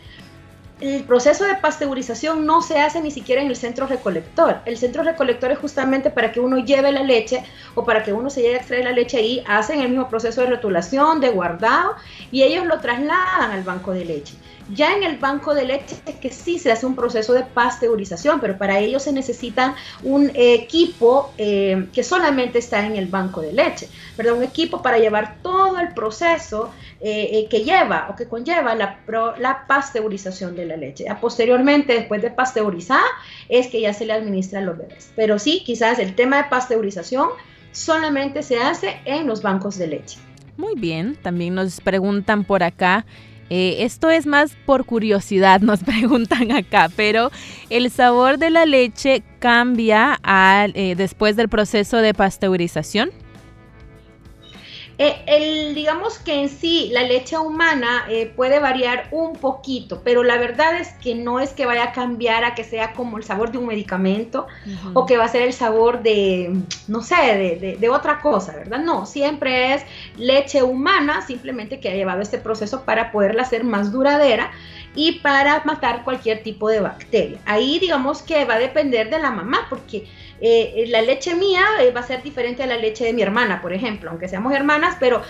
el 0.81 1.03
proceso 1.05 1.45
de 1.45 1.55
pasteurización 1.55 2.45
no 2.45 2.61
se 2.61 2.79
hace 2.79 3.01
ni 3.01 3.09
siquiera 3.09 3.41
en 3.41 3.47
el 3.47 3.55
centro 3.55 3.87
recolector. 3.87 4.57
El 4.65 4.77
centro 4.77 5.03
recolector 5.03 5.51
es 5.51 5.57
justamente 5.57 6.09
para 6.09 6.31
que 6.31 6.39
uno 6.41 6.57
lleve 6.57 6.91
la 6.91 7.03
leche 7.03 7.43
o 7.75 7.85
para 7.85 8.03
que 8.03 8.11
uno 8.11 8.29
se 8.29 8.41
llegue 8.41 8.55
a 8.55 8.57
extraer 8.57 8.83
la 8.83 8.91
leche 8.91 9.17
ahí, 9.17 9.43
hacen 9.47 9.79
el 9.79 9.89
mismo 9.89 10.09
proceso 10.09 10.41
de 10.41 10.47
rotulación, 10.47 11.21
de 11.21 11.29
guardado 11.29 11.95
y 12.31 12.43
ellos 12.43 12.65
lo 12.65 12.79
trasladan 12.79 13.51
al 13.51 13.63
banco 13.63 13.91
de 13.91 14.05
leche. 14.05 14.35
Ya 14.73 14.95
en 14.95 15.03
el 15.03 15.17
banco 15.17 15.53
de 15.53 15.65
leche 15.65 15.95
que 16.19 16.31
sí 16.31 16.57
se 16.57 16.71
hace 16.71 16.85
un 16.85 16.95
proceso 16.95 17.33
de 17.33 17.43
pasteurización, 17.43 18.39
pero 18.39 18.57
para 18.57 18.79
ello 18.79 18.99
se 18.99 19.11
necesita 19.11 19.75
un 20.03 20.31
equipo 20.33 21.31
eh, 21.37 21.87
que 21.93 22.03
solamente 22.03 22.59
está 22.59 22.85
en 22.85 22.95
el 22.95 23.05
banco 23.07 23.41
de 23.41 23.53
leche, 23.53 23.87
¿verdad? 24.17 24.33
Un 24.33 24.43
equipo 24.43 24.81
para 24.81 24.97
llevar 24.97 25.37
todo 25.43 25.79
el 25.79 25.93
proceso 25.93 26.71
eh, 26.99 27.29
eh, 27.31 27.47
que 27.49 27.63
lleva 27.63 28.07
o 28.09 28.15
que 28.15 28.27
conlleva 28.27 28.73
la, 28.73 28.99
la 29.37 29.65
pasteurización 29.67 30.55
de 30.55 30.65
la 30.65 30.77
leche. 30.77 31.05
posteriormente, 31.21 31.93
después 31.93 32.21
de 32.23 32.31
pasteurizar, 32.31 33.03
es 33.49 33.67
que 33.67 33.81
ya 33.81 33.93
se 33.93 34.05
le 34.05 34.13
administra 34.13 34.59
a 34.59 34.63
los 34.63 34.77
bebés. 34.77 35.11
Pero 35.15 35.37
sí, 35.37 35.63
quizás 35.63 35.99
el 35.99 36.15
tema 36.15 36.37
de 36.37 36.45
pasteurización 36.45 37.29
solamente 37.71 38.41
se 38.41 38.57
hace 38.57 38.99
en 39.05 39.27
los 39.27 39.41
bancos 39.41 39.77
de 39.77 39.87
leche. 39.87 40.17
Muy 40.57 40.75
bien, 40.75 41.17
también 41.21 41.53
nos 41.53 41.81
preguntan 41.81 42.45
por 42.45 42.63
acá 42.63 43.05
eh, 43.49 43.77
esto 43.79 44.09
es 44.09 44.25
más 44.25 44.55
por 44.65 44.85
curiosidad, 44.85 45.61
nos 45.61 45.83
preguntan 45.83 46.51
acá, 46.51 46.89
pero 46.95 47.31
el 47.69 47.91
sabor 47.91 48.37
de 48.37 48.49
la 48.49 48.65
leche 48.65 49.23
cambia 49.39 50.19
eh, 50.73 50.95
después 50.95 51.35
del 51.35 51.49
proceso 51.49 51.97
de 51.97 52.13
pasteurización. 52.13 53.11
Eh, 54.97 55.23
el, 55.27 55.75
digamos 55.75 56.19
que 56.19 56.41
en 56.41 56.47
sí 56.47 56.89
la 56.93 57.03
leche 57.03 57.37
humana 57.37 58.05
eh, 58.09 58.31
puede 58.33 58.59
variar 58.59 59.09
un 59.11 59.33
poquito, 59.33 60.01
pero 60.05 60.23
la 60.23 60.37
verdad 60.37 60.79
es 60.79 60.93
que 60.93 61.15
no 61.15 61.41
es 61.41 61.51
que 61.51 61.65
vaya 61.65 61.85
a 61.85 61.91
cambiar 61.91 62.45
a 62.45 62.55
que 62.55 62.63
sea 62.63 62.93
como 62.93 63.17
el 63.17 63.23
sabor 63.25 63.51
de 63.51 63.57
un 63.57 63.67
medicamento 63.67 64.47
o 64.93 65.05
que 65.05 65.17
va 65.17 65.25
a 65.25 65.27
ser 65.27 65.41
el 65.41 65.53
sabor 65.53 66.01
de, 66.01 66.53
no 66.87 67.01
sé, 67.01 67.15
de, 67.15 67.77
de, 67.77 67.89
otra 67.89 68.21
cosa, 68.21 68.55
¿verdad? 68.55 68.79
No, 68.79 69.05
siempre 69.05 69.73
es 69.73 69.83
leche 70.17 70.63
humana, 70.63 71.21
simplemente 71.21 71.79
que 71.79 71.89
ha 71.89 71.93
llevado 71.93 72.21
este 72.21 72.37
proceso 72.37 72.85
para 72.85 73.11
poderla 73.11 73.41
hacer 73.41 73.65
más 73.65 73.91
duradera 73.91 74.51
y 74.95 75.19
para 75.19 75.61
matar 75.65 76.03
cualquier 76.03 76.41
tipo 76.41 76.69
de 76.69 76.79
bacteria. 76.79 77.39
Ahí 77.45 77.79
digamos 77.79 78.21
que 78.21 78.45
va 78.45 78.55
a 78.55 78.59
depender 78.59 79.09
de 79.09 79.19
la 79.19 79.31
mamá, 79.31 79.67
porque 79.69 80.07
eh, 80.41 80.85
la 80.87 81.01
leche 81.01 81.35
mía 81.35 81.65
eh, 81.79 81.91
va 81.91 82.01
a 82.01 82.03
ser 82.03 82.21
diferente 82.21 82.63
a 82.63 82.67
la 82.67 82.77
leche 82.77 83.05
de 83.05 83.13
mi 83.13 83.21
hermana, 83.21 83.61
por 83.61 83.73
ejemplo, 83.73 84.09
aunque 84.09 84.27
seamos 84.27 84.53
hermanas, 84.53 84.97
pero 84.99 85.21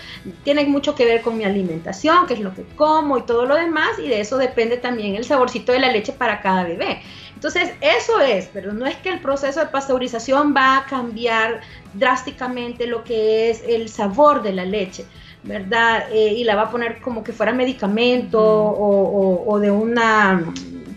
tiene 0.44 0.64
mucho 0.64 0.94
que 0.94 1.04
ver 1.04 1.22
con 1.22 1.36
mi 1.38 1.44
alimentación, 1.44 2.26
qué 2.26 2.34
es 2.34 2.40
lo 2.40 2.54
que 2.54 2.62
como 2.76 3.18
y 3.18 3.22
todo 3.22 3.46
lo 3.46 3.54
demás, 3.54 3.98
y 3.98 4.08
de 4.08 4.20
eso 4.20 4.36
depende 4.36 4.76
también 4.76 5.14
el 5.14 5.24
saborcito 5.24 5.72
de 5.72 5.80
la 5.80 5.92
leche 5.92 6.12
para 6.12 6.40
cada 6.40 6.64
bebé. 6.64 7.00
Entonces, 7.34 7.70
eso 7.80 8.20
es, 8.20 8.48
pero 8.52 8.72
no 8.72 8.86
es 8.86 8.96
que 8.96 9.10
el 9.10 9.20
proceso 9.20 9.60
de 9.60 9.66
pasteurización 9.66 10.54
va 10.56 10.78
a 10.78 10.86
cambiar 10.86 11.60
drásticamente 11.92 12.86
lo 12.86 13.04
que 13.04 13.50
es 13.50 13.62
el 13.68 13.88
sabor 13.88 14.42
de 14.42 14.52
la 14.52 14.64
leche. 14.64 15.04
¿verdad? 15.46 16.06
Eh, 16.10 16.34
y 16.34 16.44
la 16.44 16.56
va 16.56 16.62
a 16.62 16.70
poner 16.70 17.00
como 17.00 17.22
que 17.22 17.32
fuera 17.32 17.52
medicamento 17.52 18.40
o, 18.40 19.58
de 19.60 19.70
una 19.70 20.44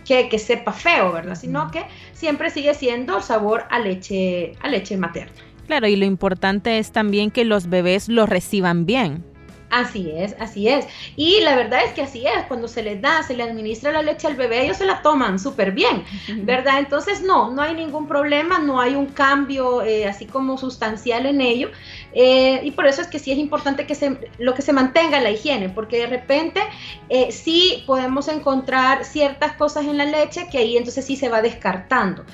que, 0.09 0.27
que, 0.27 0.39
sepa 0.39 0.73
feo, 0.73 1.13
¿verdad? 1.13 1.35
Sino 1.35 1.69
que 1.69 1.85
siempre 2.13 2.49
sigue 2.49 2.73
siendo 2.73 3.21
sabor 3.21 3.65
a 3.69 3.77
leche, 3.77 4.53
a 4.59 4.67
leche 4.67 4.97
materna. 4.97 5.31
Claro, 5.67 5.87
y 5.87 5.95
lo 5.95 6.05
importante 6.05 6.79
es 6.79 6.91
también 6.91 7.29
que 7.29 7.45
los 7.45 7.69
bebés 7.69 8.09
lo 8.09 8.25
reciban 8.25 8.87
bien. 8.87 9.23
Así 9.69 10.11
es, 10.15 10.35
así 10.39 10.67
es. 10.67 10.87
Y 11.15 11.41
la 11.41 11.55
verdad 11.55 11.81
es 11.85 11.93
que 11.93 12.01
así 12.01 12.25
es, 12.25 12.45
cuando 12.47 12.67
se 12.67 12.81
les 12.81 13.01
da, 13.01 13.21
se 13.21 13.35
le 13.35 13.43
administra 13.43 13.91
la 13.91 14.01
leche 14.01 14.25
al 14.25 14.35
bebé, 14.35 14.63
ellos 14.63 14.77
se 14.77 14.85
la 14.85 15.03
toman 15.03 15.37
súper 15.37 15.73
bien, 15.73 16.03
¿verdad? 16.37 16.79
Entonces, 16.79 17.21
no, 17.21 17.51
no 17.51 17.61
hay 17.61 17.75
ningún 17.75 18.07
problema, 18.07 18.57
no 18.57 18.81
hay 18.81 18.95
un 18.95 19.05
cambio 19.07 19.83
eh, 19.83 20.07
así 20.07 20.25
como 20.25 20.57
sustancial 20.57 21.27
en 21.27 21.41
ello. 21.41 21.69
Eh, 22.13 22.61
y 22.63 22.71
por 22.71 22.87
eso 22.87 23.01
es 23.01 23.07
que 23.07 23.19
sí 23.19 23.31
es 23.31 23.37
importante 23.37 23.85
que 23.85 23.93
se, 23.93 24.17
lo 24.39 24.55
que 24.55 24.63
se 24.63 24.73
mantenga 24.73 25.19
la 25.19 25.29
higiene, 25.29 25.69
porque 25.69 25.97
de 25.97 26.07
repente 26.07 26.61
eh, 27.09 27.31
sí 27.31 27.83
podemos 27.85 28.27
encontrar 28.27 29.05
ciertas 29.05 29.53
cosas 29.53 29.85
en 29.85 29.97
la 29.97 30.05
leche 30.05 30.47
que 30.51 30.57
ahí 30.57 30.77
entonces 30.77 31.05
sí 31.05 31.15
se 31.15 31.29
va 31.29 31.43
descartando. 31.43 32.25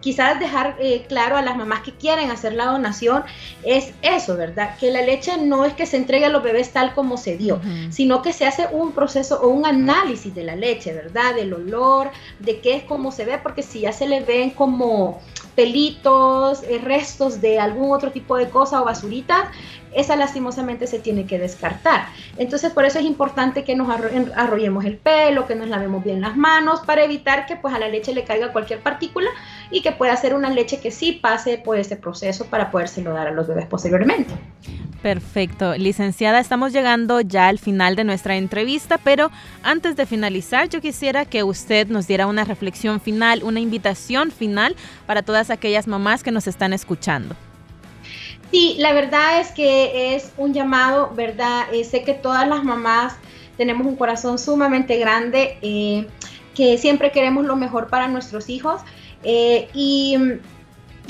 quizás 0.00 0.40
dejar 0.40 0.76
claro 1.08 1.36
a 1.36 1.42
las 1.42 1.56
mamás 1.56 1.82
que 1.82 1.92
quieren 1.92 2.30
hacer 2.30 2.54
la 2.54 2.66
donación 2.66 3.24
es 3.64 3.92
eso, 4.00 4.36
¿verdad? 4.36 4.76
Que 4.78 4.90
la 4.90 5.02
leche 5.02 5.36
no 5.36 5.64
es 5.66 5.74
que 5.74 5.86
se 5.86 5.98
entregue 5.98 6.26
a 6.26 6.30
los 6.30 6.42
bebés 6.42 6.53
tal 6.72 6.94
como 6.94 7.16
se 7.16 7.36
dio, 7.36 7.60
sino 7.90 8.22
que 8.22 8.32
se 8.32 8.46
hace 8.46 8.66
un 8.72 8.92
proceso 8.92 9.40
o 9.42 9.48
un 9.48 9.66
análisis 9.66 10.34
de 10.34 10.44
la 10.44 10.56
leche, 10.56 10.92
¿verdad? 10.92 11.34
Del 11.34 11.52
olor, 11.52 12.10
de 12.38 12.60
qué 12.60 12.76
es 12.76 12.82
cómo 12.84 13.12
se 13.12 13.24
ve, 13.24 13.38
porque 13.38 13.62
si 13.62 13.80
ya 13.80 13.92
se 13.92 14.06
le 14.06 14.20
ven 14.20 14.50
como 14.50 15.20
pelitos, 15.54 16.62
eh, 16.64 16.78
restos 16.82 17.40
de 17.40 17.60
algún 17.60 17.92
otro 17.92 18.10
tipo 18.10 18.36
de 18.36 18.48
cosa 18.48 18.82
o 18.82 18.84
basurita, 18.84 19.50
esa 19.94 20.16
lastimosamente 20.16 20.86
se 20.86 20.98
tiene 20.98 21.26
que 21.26 21.38
descartar. 21.38 22.06
Entonces 22.36 22.72
por 22.72 22.84
eso 22.84 22.98
es 22.98 23.04
importante 23.04 23.64
que 23.64 23.76
nos 23.76 23.88
arrollemos 24.34 24.84
el 24.84 24.96
pelo, 24.96 25.46
que 25.46 25.54
nos 25.54 25.68
lavemos 25.68 26.04
bien 26.04 26.20
las 26.20 26.36
manos 26.36 26.80
para 26.80 27.04
evitar 27.04 27.46
que 27.46 27.56
pues 27.56 27.74
a 27.74 27.78
la 27.78 27.88
leche 27.88 28.14
le 28.14 28.24
caiga 28.24 28.52
cualquier 28.52 28.80
partícula 28.80 29.30
y 29.70 29.82
que 29.82 29.92
pueda 29.92 30.16
ser 30.16 30.34
una 30.34 30.50
leche 30.50 30.80
que 30.80 30.90
sí 30.90 31.12
pase 31.12 31.58
por 31.58 31.78
este 31.78 31.96
proceso 31.96 32.46
para 32.46 32.70
podérselo 32.70 33.12
dar 33.12 33.28
a 33.28 33.30
los 33.30 33.46
bebés 33.46 33.66
posteriormente. 33.66 34.34
Perfecto. 35.02 35.76
Licenciada, 35.76 36.40
estamos 36.40 36.72
llegando 36.72 37.20
ya 37.20 37.48
al 37.48 37.58
final 37.58 37.94
de 37.94 38.04
nuestra 38.04 38.36
entrevista, 38.36 38.96
pero 38.96 39.30
antes 39.62 39.96
de 39.96 40.06
finalizar, 40.06 40.70
yo 40.70 40.80
quisiera 40.80 41.26
que 41.26 41.42
usted 41.42 41.88
nos 41.88 42.06
diera 42.06 42.26
una 42.26 42.44
reflexión 42.44 43.00
final, 43.00 43.42
una 43.42 43.60
invitación 43.60 44.30
final 44.30 44.76
para 45.06 45.22
todas 45.22 45.50
aquellas 45.50 45.86
mamás 45.86 46.22
que 46.22 46.32
nos 46.32 46.46
están 46.46 46.72
escuchando. 46.72 47.36
Sí, 48.54 48.76
la 48.78 48.92
verdad 48.92 49.40
es 49.40 49.50
que 49.50 50.14
es 50.14 50.30
un 50.36 50.54
llamado, 50.54 51.10
¿verdad? 51.12 51.64
Eh, 51.74 51.82
sé 51.82 52.04
que 52.04 52.14
todas 52.14 52.46
las 52.46 52.62
mamás 52.62 53.16
tenemos 53.56 53.84
un 53.84 53.96
corazón 53.96 54.38
sumamente 54.38 54.96
grande, 54.96 55.58
eh, 55.60 56.06
que 56.54 56.78
siempre 56.78 57.10
queremos 57.10 57.46
lo 57.46 57.56
mejor 57.56 57.88
para 57.88 58.06
nuestros 58.06 58.48
hijos 58.48 58.80
eh, 59.24 59.68
y 59.74 60.16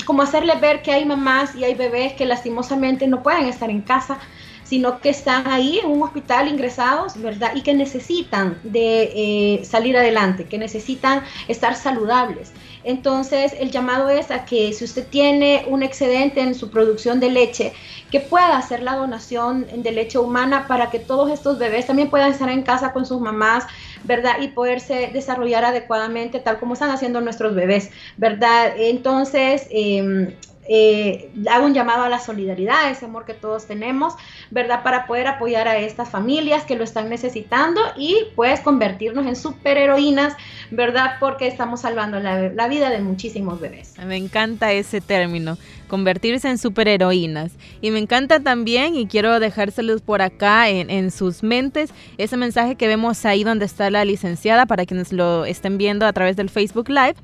como 0.05 0.23
hacerles 0.23 0.59
ver 0.59 0.81
que 0.81 0.91
hay 0.91 1.05
mamás 1.05 1.53
y 1.53 1.63
hay 1.63 1.75
bebés 1.75 2.13
que 2.13 2.25
lastimosamente 2.25 3.05
no 3.05 3.21
pueden 3.21 3.45
estar 3.45 3.69
en 3.69 3.81
casa, 3.81 4.17
sino 4.63 4.99
que 4.99 5.09
están 5.09 5.45
ahí 5.45 5.77
en 5.77 5.91
un 5.91 6.01
hospital 6.01 6.47
ingresados, 6.47 7.15
¿verdad? 7.21 7.51
Y 7.53 7.61
que 7.61 7.75
necesitan 7.75 8.57
de 8.63 9.61
salir 9.63 9.95
adelante, 9.95 10.45
que 10.45 10.57
necesitan 10.57 11.21
estar 11.47 11.75
saludables. 11.75 12.53
Entonces, 12.85 13.53
el 13.59 13.71
llamado 13.71 14.09
es 14.09 14.31
a 14.31 14.45
que 14.45 14.71
si 14.71 14.85
usted 14.85 15.07
tiene 15.07 15.65
un 15.67 15.83
excedente 15.83 16.39
en 16.41 16.55
su 16.55 16.69
producción 16.69 17.19
de 17.19 17.31
leche, 17.31 17.73
que 18.11 18.19
pueda 18.19 18.57
hacer 18.57 18.83
la 18.83 18.95
donación 18.95 19.65
de 19.75 19.91
leche 19.91 20.19
humana 20.19 20.67
para 20.67 20.91
que 20.91 20.99
todos 20.99 21.31
estos 21.31 21.57
bebés 21.57 21.87
también 21.87 22.09
puedan 22.09 22.31
estar 22.31 22.49
en 22.49 22.61
casa 22.63 22.93
con 22.93 23.05
sus 23.05 23.19
mamás, 23.19 23.65
¿verdad? 24.03 24.35
Y 24.39 24.49
poderse 24.49 25.09
desarrollar 25.11 25.65
adecuadamente, 25.65 26.39
tal 26.39 26.59
como 26.59 26.73
están 26.73 26.91
haciendo 26.91 27.19
nuestros 27.21 27.55
bebés, 27.55 27.89
¿verdad? 28.17 28.73
Entonces, 28.77 29.67
eh, 29.71 30.37
eh, 30.67 31.31
hago 31.49 31.65
un 31.65 31.73
llamado 31.73 32.03
a 32.03 32.09
la 32.09 32.19
solidaridad, 32.19 32.89
ese 32.89 33.05
amor 33.05 33.25
que 33.25 33.33
todos 33.33 33.65
tenemos, 33.65 34.15
¿verdad? 34.51 34.83
Para 34.83 35.05
poder 35.05 35.27
apoyar 35.27 35.67
a 35.67 35.77
estas 35.77 36.09
familias 36.09 36.63
que 36.63 36.75
lo 36.75 36.83
están 36.83 37.09
necesitando 37.09 37.81
y 37.97 38.17
pues 38.35 38.61
convertirnos 38.61 39.25
en 39.27 39.35
superheroínas, 39.35 40.35
¿verdad? 40.71 41.17
Porque 41.19 41.47
estamos 41.47 41.81
salvando 41.81 42.19
la, 42.19 42.67
vida 42.67 42.89
de 42.89 42.99
muchísimos 42.99 43.59
bebés. 43.59 43.93
Me 44.03 44.17
encanta 44.17 44.71
ese 44.71 45.01
término, 45.01 45.57
convertirse 45.87 46.49
en 46.49 46.57
superheroínas. 46.57 47.51
Y 47.79 47.91
me 47.91 47.99
encanta 47.99 48.39
también, 48.39 48.95
y 48.95 49.05
quiero 49.05 49.39
dejárselos 49.39 50.01
por 50.01 50.23
acá 50.23 50.69
en, 50.69 50.89
en 50.89 51.11
sus 51.11 51.43
mentes, 51.43 51.91
ese 52.17 52.37
mensaje 52.37 52.75
que 52.75 52.87
vemos 52.87 53.23
ahí 53.25 53.43
donde 53.43 53.65
está 53.65 53.91
la 53.91 54.03
licenciada, 54.03 54.65
para 54.65 54.85
quienes 54.85 55.13
lo 55.13 55.45
estén 55.45 55.77
viendo 55.77 56.07
a 56.07 56.13
través 56.13 56.35
del 56.35 56.49
Facebook 56.49 56.89
Live, 56.89 57.15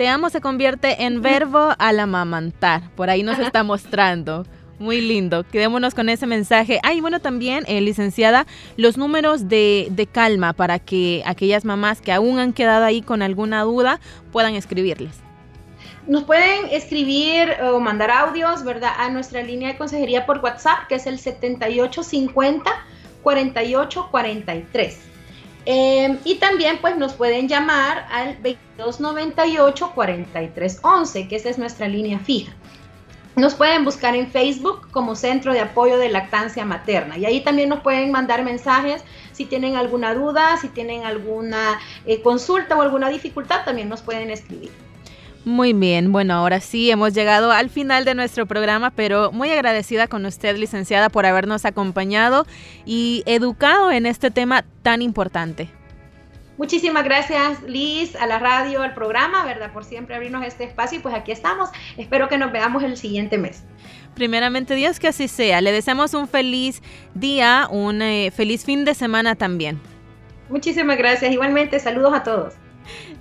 te 0.00 0.08
amo 0.08 0.30
se 0.30 0.40
convierte 0.40 1.04
en 1.04 1.20
verbo 1.20 1.74
al 1.78 2.00
amamantar. 2.00 2.88
Por 2.96 3.10
ahí 3.10 3.22
nos 3.22 3.38
está 3.38 3.62
mostrando. 3.62 4.46
Muy 4.78 5.02
lindo. 5.02 5.44
Quedémonos 5.44 5.94
con 5.94 6.08
ese 6.08 6.26
mensaje. 6.26 6.80
Ah, 6.82 6.94
y 6.94 7.02
bueno, 7.02 7.20
también, 7.20 7.64
eh, 7.68 7.82
licenciada, 7.82 8.46
los 8.78 8.96
números 8.96 9.50
de, 9.50 9.88
de, 9.90 10.06
calma 10.06 10.54
para 10.54 10.78
que 10.78 11.22
aquellas 11.26 11.66
mamás 11.66 12.00
que 12.00 12.12
aún 12.12 12.38
han 12.38 12.54
quedado 12.54 12.86
ahí 12.86 13.02
con 13.02 13.20
alguna 13.20 13.60
duda 13.60 14.00
puedan 14.32 14.54
escribirles. 14.54 15.18
Nos 16.06 16.24
pueden 16.24 16.70
escribir 16.70 17.56
o 17.62 17.78
mandar 17.78 18.10
audios, 18.10 18.64
¿verdad? 18.64 18.92
A 18.96 19.10
nuestra 19.10 19.42
línea 19.42 19.68
de 19.68 19.76
consejería 19.76 20.24
por 20.24 20.38
WhatsApp, 20.38 20.86
que 20.88 20.94
es 20.94 21.06
el 21.06 21.18
7850 21.18 22.70
4843. 23.22 25.09
Eh, 25.66 26.18
y 26.24 26.36
también 26.36 26.78
pues 26.80 26.96
nos 26.96 27.12
pueden 27.14 27.48
llamar 27.48 28.06
al 28.10 28.40
2298-4311, 28.42 31.28
que 31.28 31.36
esa 31.36 31.50
es 31.50 31.58
nuestra 31.58 31.86
línea 31.88 32.18
fija. 32.18 32.54
Nos 33.36 33.54
pueden 33.54 33.84
buscar 33.84 34.16
en 34.16 34.30
Facebook 34.30 34.90
como 34.90 35.14
Centro 35.14 35.52
de 35.52 35.60
Apoyo 35.60 35.98
de 35.98 36.08
Lactancia 36.08 36.64
Materna 36.64 37.16
y 37.16 37.26
ahí 37.26 37.42
también 37.42 37.68
nos 37.68 37.80
pueden 37.80 38.10
mandar 38.10 38.42
mensajes 38.44 39.04
si 39.32 39.44
tienen 39.46 39.76
alguna 39.76 40.14
duda, 40.14 40.56
si 40.56 40.68
tienen 40.68 41.04
alguna 41.04 41.78
eh, 42.06 42.22
consulta 42.22 42.76
o 42.76 42.82
alguna 42.82 43.08
dificultad, 43.08 43.64
también 43.64 43.88
nos 43.88 44.02
pueden 44.02 44.30
escribir. 44.30 44.72
Muy 45.44 45.72
bien, 45.72 46.12
bueno, 46.12 46.34
ahora 46.34 46.60
sí 46.60 46.90
hemos 46.90 47.14
llegado 47.14 47.50
al 47.50 47.70
final 47.70 48.04
de 48.04 48.14
nuestro 48.14 48.44
programa, 48.44 48.90
pero 48.90 49.32
muy 49.32 49.50
agradecida 49.50 50.06
con 50.06 50.26
usted, 50.26 50.56
licenciada, 50.56 51.08
por 51.08 51.24
habernos 51.24 51.64
acompañado 51.64 52.46
y 52.84 53.22
educado 53.24 53.90
en 53.90 54.04
este 54.04 54.30
tema 54.30 54.64
tan 54.82 55.00
importante. 55.00 55.70
Muchísimas 56.58 57.04
gracias 57.04 57.62
Liz, 57.62 58.14
a 58.16 58.26
la 58.26 58.38
radio, 58.38 58.82
al 58.82 58.92
programa, 58.92 59.46
¿verdad? 59.46 59.72
Por 59.72 59.82
siempre 59.82 60.14
abrirnos 60.14 60.44
este 60.44 60.64
espacio 60.64 60.98
y 60.98 61.00
pues 61.00 61.14
aquí 61.14 61.32
estamos. 61.32 61.70
Espero 61.96 62.28
que 62.28 62.36
nos 62.36 62.52
veamos 62.52 62.82
el 62.82 62.98
siguiente 62.98 63.38
mes. 63.38 63.64
Primeramente 64.14 64.74
Dios 64.74 65.00
que 65.00 65.08
así 65.08 65.26
sea. 65.26 65.62
Le 65.62 65.72
deseamos 65.72 66.12
un 66.12 66.28
feliz 66.28 66.82
día, 67.14 67.66
un 67.70 68.02
eh, 68.02 68.30
feliz 68.30 68.66
fin 68.66 68.84
de 68.84 68.92
semana 68.92 69.36
también. 69.36 69.80
Muchísimas 70.50 70.98
gracias. 70.98 71.32
Igualmente, 71.32 71.80
saludos 71.80 72.12
a 72.12 72.22
todos. 72.24 72.52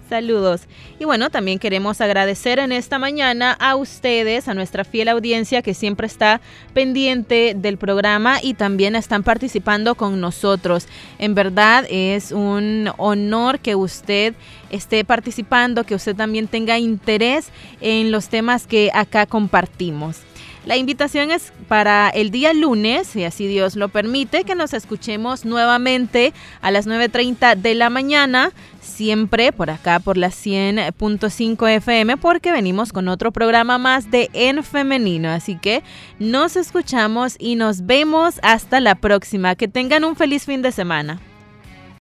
Saludos. 0.10 0.62
Y 0.98 1.06
bueno, 1.06 1.30
también 1.30 1.60
queremos 1.60 2.02
agradecer 2.02 2.58
en 2.58 2.72
esta 2.72 2.98
mañana 2.98 3.56
a 3.60 3.76
ustedes, 3.76 4.48
a 4.48 4.56
nuestra 4.56 4.84
fiel 4.84 5.08
audiencia 5.08 5.62
que 5.62 5.76
siempre 5.76 6.08
está 6.08 6.42
pendiente 6.74 7.54
del 7.56 7.78
programa 7.78 8.40
y 8.42 8.56
también 8.56 8.96
están 8.96 9.22
participando 9.22 9.94
con 9.94 10.20
nosotros. 10.20 10.88
En 11.20 11.36
verdad 11.36 11.86
es 11.92 12.32
un 12.32 12.90
honor 12.98 13.60
que 13.60 13.76
usted 13.76 14.34
esté 14.72 15.06
participando, 15.06 15.84
que 15.84 15.94
usted 15.94 16.16
también 16.16 16.48
tenga 16.48 16.80
interés 16.80 17.50
en 17.80 18.12
los 18.12 18.30
temas 18.30 18.66
que 18.66 18.90
acá 18.92 19.28
compartimos. 19.28 20.18
La 20.70 20.78
invitación 20.78 21.32
es 21.32 21.52
para 21.68 22.10
el 22.10 22.30
día 22.30 22.54
lunes, 22.54 23.08
si 23.08 23.24
así 23.24 23.48
Dios 23.48 23.76
lo 23.76 23.90
permite, 23.90 24.44
que 24.44 24.54
nos 24.54 24.76
escuchemos 24.76 25.44
nuevamente 25.44 26.32
a 26.62 26.70
las 26.70 26.86
9.30 26.86 27.56
de 27.56 27.74
la 27.74 27.90
mañana, 27.90 28.52
siempre 28.80 29.52
por 29.52 29.72
acá 29.72 30.00
por 30.00 30.16
la 30.16 30.28
100.5 30.28 31.70
FM, 31.78 32.18
porque 32.18 32.52
venimos 32.52 32.94
con 32.94 33.08
otro 33.08 33.32
programa 33.32 33.80
más 33.80 34.12
de 34.12 34.30
En 34.34 34.64
Femenino. 34.64 35.32
Así 35.32 35.58
que 35.58 35.82
nos 36.20 36.56
escuchamos 36.56 37.36
y 37.40 37.56
nos 37.56 37.88
vemos 37.88 38.40
hasta 38.44 38.80
la 38.80 38.94
próxima. 38.94 39.56
Que 39.56 39.68
tengan 39.68 40.04
un 40.04 40.16
feliz 40.16 40.46
fin 40.46 40.62
de 40.62 40.72
semana. 40.72 41.20